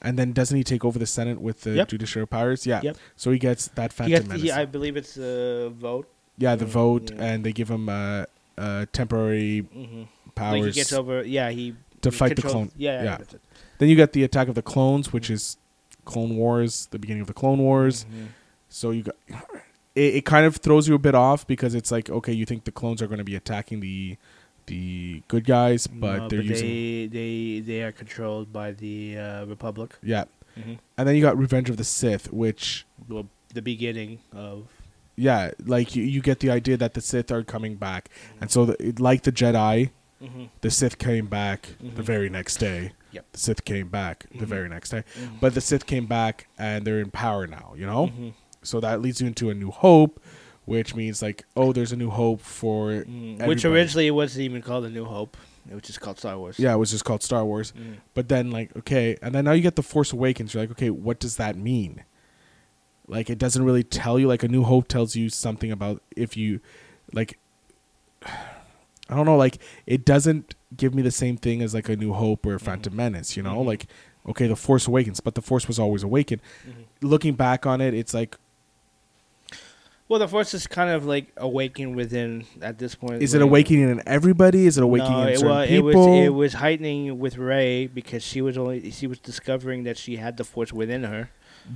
[0.00, 1.88] and then doesn't he take over the Senate with the Yep.
[1.88, 2.66] judicial powers?
[2.66, 2.80] Yeah.
[2.82, 2.96] Yep.
[3.16, 4.42] So he gets that Phantom gets, Menace.
[4.42, 6.08] he, I believe it's a vote.
[6.38, 8.24] yeah, the Mm, vote, and they give him uh,
[8.58, 10.02] uh, temporary Mm-hmm.
[10.34, 11.22] powers Like he gets over.
[11.22, 12.70] Yeah, he to fight the clone.
[12.76, 13.18] Yeah, yeah.
[13.20, 13.38] Yeah.
[13.78, 15.56] Then you got the Attack of the Clones, which is
[16.04, 18.04] Clone Wars, the beginning of the Clone Wars.
[18.04, 18.26] Mhm.
[18.68, 19.16] So you got
[19.94, 22.64] it, it kind of throws you a bit off because it's like okay, you think
[22.64, 24.16] the clones are going to be attacking the
[24.66, 29.18] the good guys, but No, they're but using they they they are controlled by the
[29.18, 29.96] uh, Republic.
[30.02, 30.24] yeah.
[30.58, 30.74] Mm-hmm.
[30.98, 34.68] And then you got Revenge of the Sith, which Well, the beginning of.
[35.16, 38.08] yeah, like you, you get the idea that the Sith are coming back,
[38.40, 39.90] and so the, like the Jedi,
[40.22, 40.44] Mm-hmm.
[40.60, 42.04] the Sith came back the Mhm.
[42.04, 42.92] very next day.
[43.10, 43.26] Yep.
[43.32, 44.48] The Sith came back the Mhm.
[44.48, 45.40] very next day, Mhm.
[45.40, 47.74] but the Sith came back and they're in power now.
[47.76, 48.32] You know, Mhm.
[48.62, 50.22] so that leads you into a new hope,
[50.64, 54.62] which means like oh, there's a new hope for Mm, Which originally it wasn't even
[54.62, 55.36] called A New Hope.
[55.70, 56.58] It was just called Star Wars.
[56.58, 57.72] Yeah, it was just called Star Wars.
[57.78, 57.96] Mm.
[58.14, 60.54] But then, like, okay, and then now you get the Force Awakens.
[60.54, 62.02] You're like, okay, what does that mean?
[63.06, 64.26] Like, it doesn't really tell you.
[64.26, 66.60] Like, A New Hope tells you something about if you,
[67.12, 67.38] like,
[69.08, 69.36] I don't know.
[69.36, 72.92] Like, it doesn't give me the same thing as like A New Hope or Phantom
[72.92, 72.96] Mhm.
[72.96, 73.36] Menace.
[73.36, 73.66] You know, Mhm.
[73.66, 73.86] like,
[74.28, 76.40] okay, the Force Awakens, but the Force was always awakened.
[76.66, 76.84] Mhm.
[77.02, 78.36] Looking back on it, it's like,
[80.08, 83.22] Well, the Force is kind of like awakened within at this point.
[83.22, 84.66] is it awakening in everybody?
[84.66, 86.06] Is it awakening no, in certain wa- it people?
[86.18, 90.16] was it was heightening with Rey because she was only she was discovering that she
[90.16, 91.30] had the Force within her.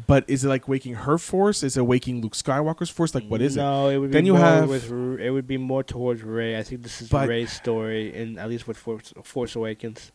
[0.07, 1.63] But is it like waking her Force?
[1.63, 3.15] Is it waking Luke Skywalker's Force?
[3.15, 3.61] Like, what is it?
[3.61, 6.23] no, it would Then be you more have- with R- it would be more towards
[6.23, 6.59] Rey.
[6.59, 10.11] I think this is But- Rey's story, and at least with Force, Force Awakens.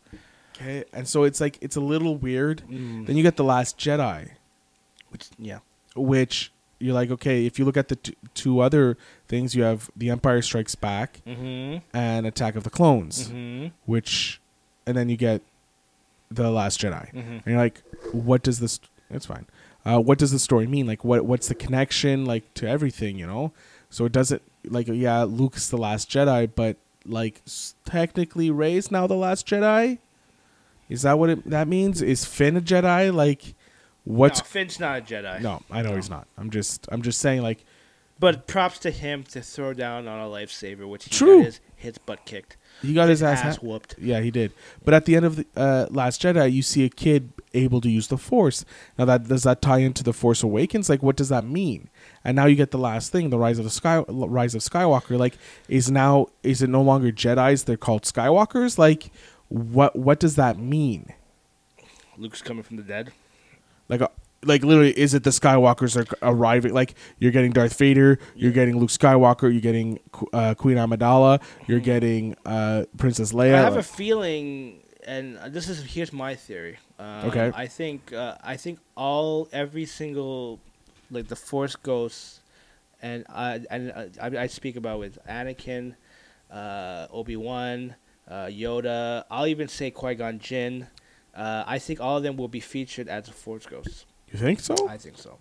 [0.56, 2.64] Okay, and so it's like it's a little weird.
[2.70, 3.08] Mm.
[3.08, 4.32] Then you get the Last Jedi,
[5.10, 5.60] Which, yeah,
[5.96, 8.98] which you're like, okay, if you look at the t- two other
[9.28, 11.80] things, you have The Empire Strikes Back Mm-hmm.
[11.96, 13.68] and Attack of the Clones, Mm-hmm.
[13.86, 14.42] which,
[14.86, 15.42] and then you get
[16.30, 17.32] The Last Jedi, Mm-hmm.
[17.32, 18.80] and you're like, what does this?
[19.10, 19.46] It's fine.
[19.86, 20.86] Uh, what does the story mean?
[20.88, 23.18] Like, what what's the connection like to everything?
[23.18, 23.52] You know,
[23.90, 29.08] so it doesn't like yeah, Luke's the last Jedi, but like s- technically Rey's now
[29.08, 29.98] the last Jedi.
[30.90, 32.02] Is that what it, that means?
[32.02, 33.14] Is Finn a Jedi?
[33.14, 33.56] Like,
[34.04, 35.42] what's no, Finn's not a Jedi.
[35.42, 35.62] no?
[35.72, 35.96] I know No.
[35.96, 36.28] he's not.
[36.38, 37.64] I'm just I'm just saying like
[38.20, 41.38] But props to him to throw down on a lightsaber, which he True.
[41.38, 42.58] got his, his butt kicked.
[42.82, 43.96] He got his, ass, ass ha- whooped.
[43.98, 44.52] Yeah, he did.
[44.84, 47.90] But at the end of the uh, Last Jedi, you see a kid able to
[47.90, 48.66] use the Force.
[48.98, 50.90] Now that does that tie into the Force Awakens?
[50.90, 51.90] Like, what does that mean?
[52.24, 55.18] And now you get the last thing, the rise of the sky, rise of Skywalker.
[55.18, 57.64] Like, is now is it no longer Jedi's?
[57.64, 58.78] They're called Skywalkers.
[58.78, 59.12] Like,
[59.50, 61.14] what what does that mean?
[62.18, 63.12] Luke's coming from the dead.
[63.90, 64.08] Like, uh,
[64.44, 66.74] like literally, is it the Skywalkers are arriving?
[66.74, 70.00] Like, you're getting Darth Vader, you're getting Luke Skywalker, you're getting
[70.34, 73.56] uh, Queen Amidala, you're getting uh, Princess Leia.
[73.56, 76.78] I have a feeling, and this is here's my theory.
[77.00, 77.52] Um, Okay.
[77.56, 80.60] I think uh, I think all every single
[81.10, 82.42] like the Force ghosts,
[83.02, 85.96] and I and I, I speak about with Anakin,
[86.52, 87.96] uh, Obi Wan,
[88.28, 89.24] uh, Yoda.
[89.30, 90.88] I'll even say Qui Gon Jinn.
[91.36, 94.06] Uh, I think all of them will be featured as Force ghosts.
[94.32, 94.76] You think so?
[94.88, 95.38] I think so.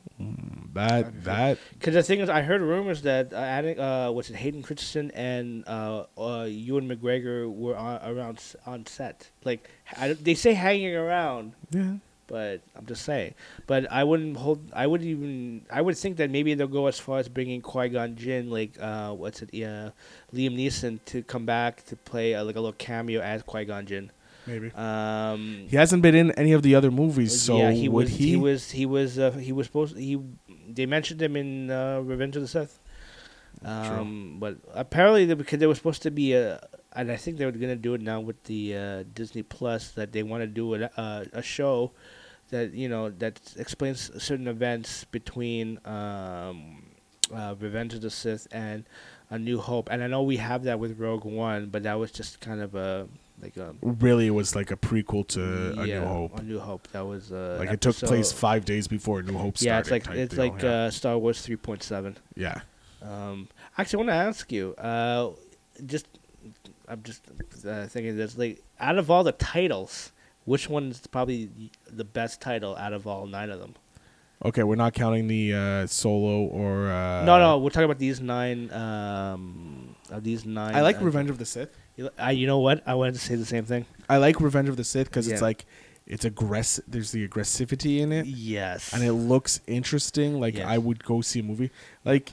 [0.74, 4.36] that that Because the thing is, I heard rumors that uh, Ana- uh, was it
[4.36, 9.30] Hayden Christensen and uh, uh, Ewan McGregor were on, around on set.
[9.45, 11.95] Like I, they say hanging around, yeah.
[12.26, 13.34] but I'm just saying.
[13.68, 14.61] But I wouldn't hold.
[14.72, 15.66] I would even.
[15.70, 18.72] I would think that maybe they'll go as far as bringing Qui Gon Jinn, like
[18.80, 19.91] uh, what's it, yeah,
[20.34, 23.86] Liam Neeson, to come back to play uh, like a little cameo as Qui Gon
[23.86, 24.11] Jinn.
[24.47, 28.07] Maybe Um, he hasn't been in any of the other movies, so yeah, he would
[28.07, 28.16] was.
[28.16, 28.28] he?
[28.30, 28.70] He was.
[28.70, 29.18] He was.
[29.18, 29.97] Uh, he was supposed.
[29.97, 30.18] He.
[30.68, 32.78] They mentioned him in uh, Revenge of the Sith.
[33.64, 37.45] Um, but apparently, they, because there was supposed to be a, and I think they
[37.45, 40.74] were gonna do it now with the uh, Disney Plus that they want to do
[40.74, 41.93] a, uh, a show
[42.51, 46.86] that you know that explains certain events between um,
[47.34, 48.84] uh, Revenge of the Sith and
[49.28, 49.88] A New Hope.
[49.91, 52.74] And I know we have that with Rogue One, but that was just kind of
[52.74, 53.09] a
[53.43, 56.38] like a really, it was like a prequel to A New Hope.
[56.38, 56.88] A New Hope.
[56.88, 59.66] That was uh, Like it took place five days before A New Hope started.
[59.66, 60.70] Yeah, it's like it's deal, like yeah.
[60.70, 62.16] uh, Star Wars three point seven.
[62.36, 62.61] yeah.
[63.03, 64.74] Um, actually, I want to ask you.
[64.74, 65.30] Uh,
[65.86, 66.07] just,
[66.86, 67.22] I'm just
[67.66, 68.36] uh, thinking this.
[68.36, 70.12] Like, out of all the titles,
[70.45, 71.49] which one's probably
[71.91, 73.74] the best title out of all nine of them?
[74.45, 76.91] Okay, we're not counting the uh, solo or.
[76.91, 78.70] Uh, no, no, we're talking about these nine.
[78.72, 80.74] Um, of these nine.
[80.74, 81.76] I like uh, Revenge of the Sith.
[81.97, 82.82] You, I, you know what?
[82.86, 83.84] I wanted to say the same thing.
[84.09, 85.66] I like Revenge of the Sith because it's like
[86.07, 86.84] it's aggressive.
[86.88, 88.93] There's the aggressivity in it, Yes.
[88.93, 90.41] and it looks interesting.
[90.41, 90.66] Like Yes.
[90.66, 91.70] I would go see a movie
[92.05, 92.32] like,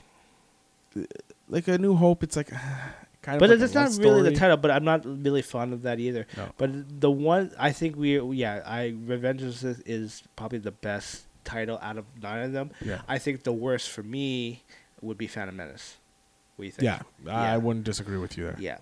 [1.48, 2.22] like A New Hope.
[2.22, 2.48] It's like
[3.22, 3.40] kind of.
[3.40, 4.56] but like it's not really the title.
[4.56, 6.26] But I'm not really fond of that either.
[6.36, 6.48] No.
[6.56, 10.72] But the one I think we yeah I Revenge of the Sith is probably the
[10.72, 12.70] best title out of nine of them.
[12.84, 13.00] Yeah.
[13.08, 14.62] I think the worst for me
[15.00, 15.96] would be Phantom Menace.
[16.56, 16.84] What do you think?
[16.84, 17.52] Yeah, Yeah.
[17.54, 18.56] I wouldn't disagree with you there.
[18.58, 18.78] Yeah.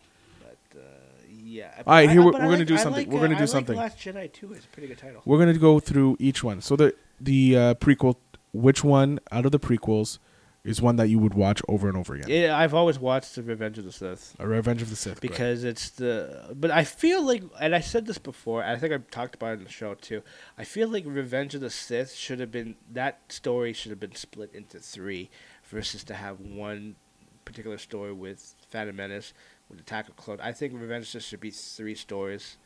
[1.47, 1.83] Uh, yeah.
[1.87, 3.05] All right, here I- we're- we're gonna like- do something.
[3.05, 3.77] like, We're uh, gonna do I like something.
[3.77, 4.53] Last Jedi too.
[4.53, 5.23] It's a pretty good title.
[5.25, 6.61] We're gonna go through each one.
[6.61, 8.17] So the the uh, prequel,
[8.53, 10.19] which one out of the prequels
[10.65, 12.29] is one that you would watch over and over again?
[12.29, 14.35] Yeah, I've always watched the Revenge of the Sith.
[14.41, 15.21] A Revenge of the Sith.
[15.21, 19.09] because it's the but I feel like and I said this before I think I've
[19.11, 20.23] talked about it in the show too
[20.59, 24.17] I feel like Revenge of the Sith should have been that story should have been
[24.17, 25.31] split into three
[25.71, 26.97] versus to have one
[27.45, 29.33] particular story with Phantom Menace
[29.71, 32.57] with Attack of Clones I think Revenge Sith should be three stories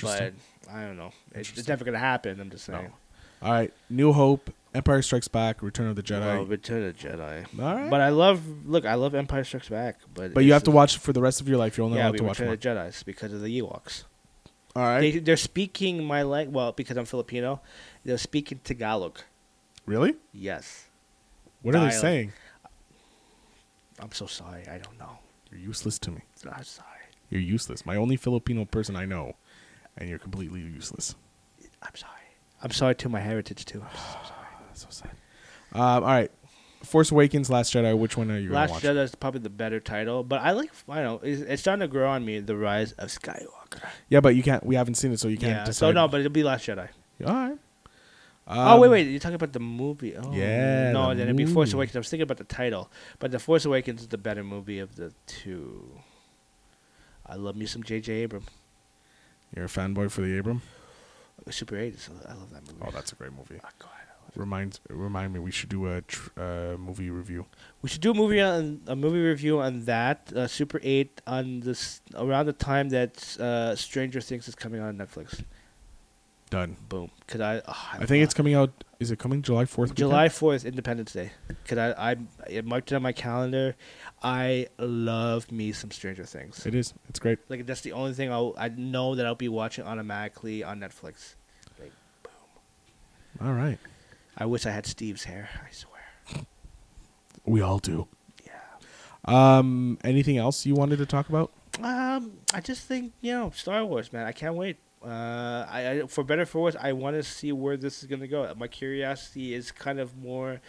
[0.00, 0.32] but
[0.72, 2.78] I don't know it's, it's never gonna happen I'm just No.
[2.78, 2.92] saying
[3.42, 6.20] All right, New Hope, Empire Strikes Back, Return of the Jedi.
[6.20, 9.68] well, Return of the Jedi All right, but I love look I love Empire Strikes
[9.68, 11.76] Back but but you have to watch it for the rest of your life.
[11.76, 12.54] You're only yeah allowed we to watch Return one.
[12.54, 14.04] of the Jedi's because of the Ewoks
[14.76, 16.54] All right, They, they're speaking my language.
[16.54, 17.60] Well, because I'm Filipino,
[18.04, 19.18] they're speaking Tagalog.
[19.86, 20.14] really?
[20.32, 20.86] Yes.
[21.62, 22.32] What are they saying?
[24.00, 24.66] I'm so sorry.
[24.68, 25.18] I don't know.
[25.54, 26.20] You're useless to me.
[26.50, 26.88] I'm sorry.
[27.30, 27.86] You're useless.
[27.86, 29.36] My only Filipino person I know,
[29.96, 31.14] and you're completely useless.
[31.82, 32.12] I'm sorry.
[32.62, 33.80] I'm sorry to my heritage too.
[33.80, 34.48] I'm so sorry.
[34.66, 35.10] That's so sad.
[35.72, 36.30] Um, all right,
[36.82, 37.96] Force Awakens, Last Jedi.
[37.96, 38.82] Which one are you Last?
[38.82, 40.72] Jedi is probably the better title, but I like.
[40.88, 41.28] I don't know.
[41.28, 42.40] It's, it's starting to grow on me.
[42.40, 43.86] The Rise of Skywalker.
[44.08, 44.64] Yeah, but you can't.
[44.64, 45.64] We haven't seen it, so you can't yeah.
[45.64, 45.88] decide.
[45.88, 46.88] So no, but it'll be Last Jedi.
[47.24, 47.58] All right.
[48.46, 49.06] Oh wait, Um, wait.
[49.08, 50.16] You're talking about the movie.
[50.16, 51.72] Oh Yeah, No, the then it'd be Force.
[51.72, 51.96] Awakens.
[51.96, 54.96] I was thinking about the title, but the Force Awakens is the better movie of
[54.96, 56.00] the two.
[57.26, 58.12] I love me some J.J.
[58.12, 58.46] Abrams.
[59.56, 60.62] You're a fanboy for the Abram.
[61.50, 61.94] Super 8.
[61.94, 62.78] is- I love that movie.
[62.86, 63.60] Oh, that's a great movie.
[63.64, 67.46] Oh, God, I love remind remind me we should do a tr- uh, movie review.
[67.82, 71.60] We should do a movie on a movie review on that uh, Super Eight on
[71.60, 75.44] this around the time that uh, Stranger Things is coming on Netflix.
[76.54, 76.76] Done.
[76.88, 77.10] Boom.
[77.26, 77.62] Could I?
[77.66, 78.84] oh, I think it's coming out.
[79.00, 79.92] Is it coming July fourth?
[79.96, 81.32] July fourth, Independence Day.
[81.66, 82.12] Could I?
[82.12, 82.16] I
[82.48, 83.74] it marked it on my calendar.
[84.22, 86.64] I love me some Stranger Things.
[86.64, 86.94] It is.
[87.08, 87.40] It's great.
[87.48, 91.34] Like that's the only thing I'll I know that I'll be watching automatically on Netflix.
[91.80, 91.90] Like,
[92.22, 93.48] boom.
[93.48, 93.80] All right.
[94.38, 95.48] I wish I had Steve's hair.
[95.60, 96.44] I swear.
[97.44, 98.06] We all do.
[98.46, 98.60] Yeah.
[99.24, 99.98] Um.
[100.04, 101.50] Anything else you wanted to talk about?
[101.82, 104.24] Um, I just think you know Star Wars, man.
[104.24, 104.76] I can't wait.
[105.04, 108.08] Uh, I, I for better or for worse, I want to see where this is
[108.08, 108.52] gonna go.
[108.56, 110.60] My curiosity is kind of more,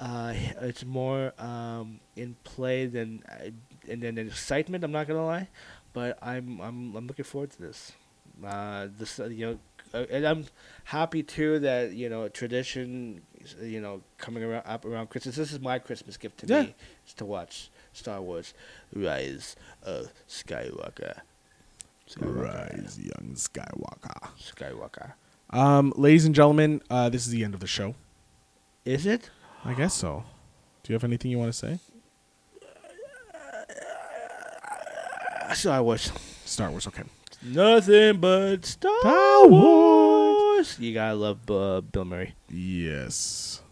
[0.00, 3.50] uh, it's more um in play than uh,
[3.88, 4.82] and then excitement.
[4.84, 5.48] I'm not gonna lie,
[5.92, 7.92] but I'm I'm I'm looking forward to this.
[8.44, 9.58] Uh, this uh, you know,
[9.94, 10.44] uh, and I'm
[10.84, 13.22] happy too that you know tradition,
[13.62, 15.36] you know, coming around up around Christmas.
[15.36, 16.62] This is my Christmas gift to Yeah.
[16.62, 16.74] me
[17.06, 18.54] is to watch Star Wars
[18.92, 21.20] Rise of Skywalker.
[22.16, 24.30] Rise, young Skywalker.
[24.40, 25.12] Skywalker.
[25.50, 27.94] Um, ladies and gentlemen, uh, this is the end of the show.
[28.84, 29.30] Is it?
[29.64, 30.24] I guess so.
[30.82, 31.78] Do you have anything you want to say?
[35.54, 36.12] Star Wars.
[36.44, 36.86] Star Wars.
[36.86, 37.02] Okay.
[37.42, 40.78] Nothing but Star, Star Wars.
[40.78, 42.34] You gotta love uh, Bill Murray.
[42.48, 43.62] Yes.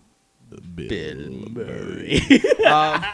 [0.49, 2.23] Bill, Bill Murray.
[2.67, 3.05] um,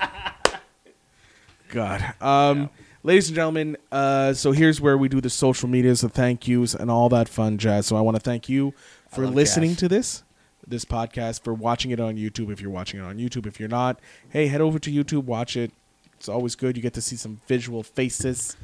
[1.68, 2.14] God.
[2.20, 2.70] Um,
[3.04, 6.72] Ladies and gentlemen, uh, so here's where we do the social medias, the thank yous,
[6.72, 7.84] and all that fun jazz.
[7.84, 8.74] So I want to thank you
[9.10, 9.78] for listening jazz.
[9.78, 10.22] to this
[10.68, 12.52] this podcast, for watching it on YouTube.
[12.52, 13.98] If you're watching it on YouTube, if you're not,
[14.28, 15.72] hey, head over to YouTube, watch it.
[16.14, 16.76] It's always good.
[16.76, 18.56] You get to see some visual faces.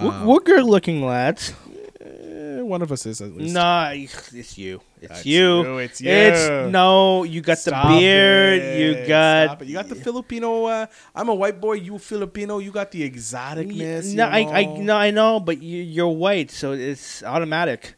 [0.00, 1.52] Um, we're good looking lads.
[2.00, 3.54] eh, one of us is at least.
[3.54, 4.80] Nah, it's you.
[5.00, 5.62] It's That's you.
[5.62, 6.10] you, it's you.
[6.10, 7.24] It's no.
[7.24, 8.60] You got Stop the beard.
[8.62, 8.80] it.
[9.02, 9.60] You got.
[9.62, 9.68] It.
[9.68, 10.64] You got the Filipino.
[10.66, 11.74] Uh, I'm a white boy.
[11.74, 12.58] You Filipino.
[12.58, 14.14] You got the exoticness.
[14.14, 14.76] No, you I, I, know?
[14.82, 17.94] no, I know, but you, you're white, so it's automatic.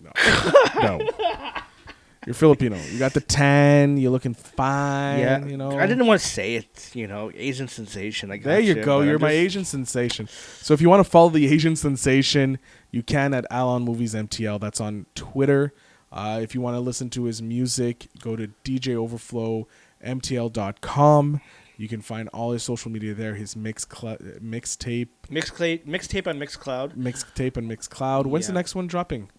[0.00, 1.00] no.
[2.28, 2.76] You're Filipino.
[2.92, 3.96] You got the tan.
[3.96, 5.18] You're looking fine.
[5.20, 5.78] yeah, you know.
[5.78, 6.90] I didn't want to say it.
[6.94, 8.30] You know, Asian sensation.
[8.30, 9.00] I got There you shit, go.
[9.00, 10.28] You're I'm my just- Asian sensation.
[10.60, 12.58] So if you want to follow the Asian sensation,
[12.90, 14.60] you can at Alon Movies MTL.
[14.60, 15.72] That's on Twitter.
[16.12, 21.40] Uh, if you want to listen to his music, go to DJOverflowMTL.com.
[21.76, 23.34] You can find all his social media there.
[23.36, 26.94] His mix cl- mixtape, Mixcla- mixtape on Mixcloud.
[26.96, 28.26] mixtape, and Mixcloud.
[28.26, 29.30] When's the next one dropping?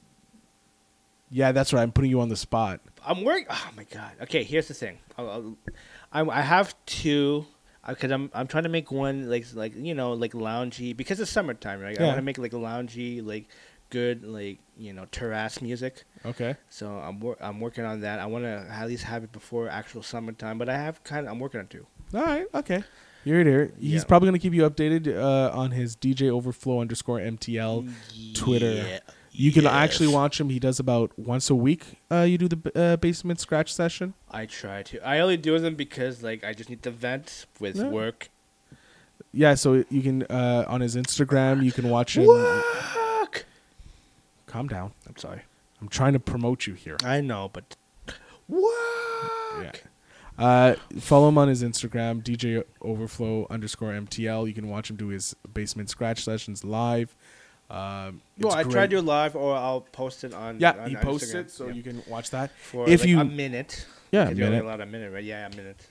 [1.32, 1.82] Yeah, that's right.
[1.84, 2.80] I'm putting you on the spot.
[3.06, 3.48] I'm working.
[3.50, 4.12] Oh my god.
[4.24, 4.98] Okay, here's the thing.
[5.18, 5.58] I'll, I'll,
[6.12, 7.46] I'm, have two
[7.88, 11.32] because I'm I'm trying to make one like like you know like loungy because it's
[11.32, 11.94] summertime, right?
[11.96, 12.00] Yeah.
[12.00, 12.08] I Yeah.
[12.10, 13.48] want to make like loungy like
[13.90, 16.04] good like you know terrace music.
[16.26, 16.56] Okay.
[16.70, 18.20] So I'm wor- I'm working on that.
[18.20, 21.32] I want to at least have it before actual summertime, but I have kind of
[21.32, 21.86] I'm working on two.
[22.14, 22.48] All right.
[22.54, 22.84] Okay.
[23.26, 23.72] You're here.
[23.80, 24.04] He's Yeah.
[24.08, 27.92] probably gonna keep you updated uh, on his DJ Overflow underscore MTL.
[28.34, 29.00] Twitter.
[29.40, 29.72] You can Yes.
[29.74, 30.50] actually watch him.
[30.50, 31.84] He does about once a week.
[32.12, 34.14] Uh, you do the uh, basement scratch session.
[34.30, 35.00] I try to.
[35.08, 37.88] I only do them because like I just need to vent with Yeah.
[37.88, 38.30] work.
[39.32, 41.64] Yeah, so you can uh, on his Instagram.
[41.64, 42.26] You can watch him.
[42.28, 43.46] Work.
[44.46, 44.92] Calm down.
[45.08, 45.44] I'm sorry.
[45.80, 46.98] I'm trying to promote you here.
[47.06, 47.78] I know, but
[48.50, 48.74] work.
[49.62, 49.72] Yeah.
[50.38, 54.48] Uh, follow him on his Instagram, DJ Overflow underscore MTL.
[54.48, 57.16] You can watch him do his basement scratch sessions live.
[57.70, 58.74] Um, Well, I great.
[58.74, 60.60] try to do live, or I'll post it on.
[60.60, 61.02] Yeah, on he Instagram.
[61.02, 61.74] posts it, so Yeah.
[61.74, 62.52] you can watch that.
[62.58, 63.86] for if like you- a minute.
[64.12, 64.68] Yeah, a Because you're only minute.
[64.70, 65.24] allowed a minute, right?
[65.24, 65.88] Yeah, a minute.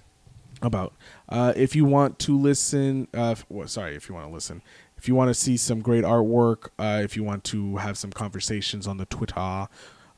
[0.61, 0.93] about.
[1.29, 4.61] Uh, if you want to listen, uh, f- well, sorry, if you want to listen,
[4.97, 8.11] if you want to see some great artwork, uh, if you want to have some
[8.11, 9.69] conversations on the Twitter uh,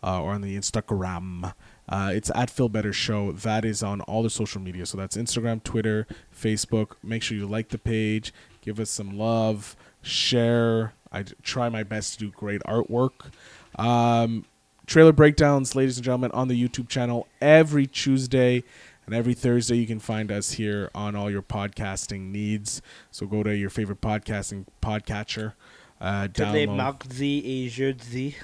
[0.02, 1.52] or on the Instagram,
[1.90, 3.32] uh, it's at Phil Better Show.
[3.32, 4.86] That is on all the social media.
[4.86, 6.92] So that's Instagram, Twitter, Facebook.
[7.02, 8.32] Make sure you like the page,
[8.62, 10.94] give us some love, share.
[11.12, 13.32] I try my best to do great artwork.
[13.76, 14.44] Um,
[14.86, 18.62] trailer breakdowns, ladies and gentlemen, on the YouTube channel every Tuesday
[19.06, 19.76] and every Thursday.
[19.76, 22.80] You can find us here on all your podcasting needs.
[23.10, 25.54] So go to your favorite podcasting podcatcher.
[26.00, 27.00] Uh, les download
[27.44, 28.34] et jeudis.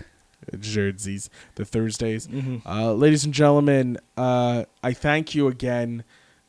[0.61, 2.27] jerseys the Thursdays.
[2.27, 2.69] Mm-hmm.
[2.69, 6.05] Uh, ladies and gentlemen, uh, I thank you again.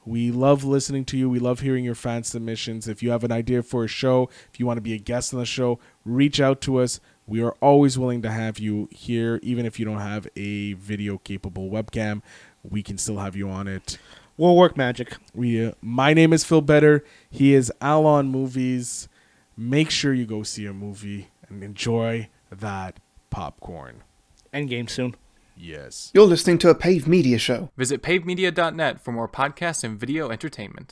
[0.05, 1.29] We love listening to you.
[1.29, 2.87] We love hearing your fan submissions.
[2.87, 5.33] If you have an idea for a show, if you want to be a guest
[5.33, 6.99] on the show, reach out to us.
[7.25, 11.17] We are always willing to have you here, even if you don't have a video
[11.17, 12.21] capable webcam.
[12.63, 13.97] We can still have you on it.
[14.37, 15.17] We'll work magic.
[15.33, 17.03] We, uh, my name is Phil Better.
[17.29, 19.09] He is Alon Movies.
[19.57, 22.99] Make sure you go see a movie and enjoy that
[23.29, 24.03] popcorn.
[24.53, 25.15] End game soon.
[25.55, 26.11] Yes.
[26.13, 27.71] You're listening to a Pave Media show.
[27.75, 30.85] Visit pavemedia.net for more podcasts and video entertainment.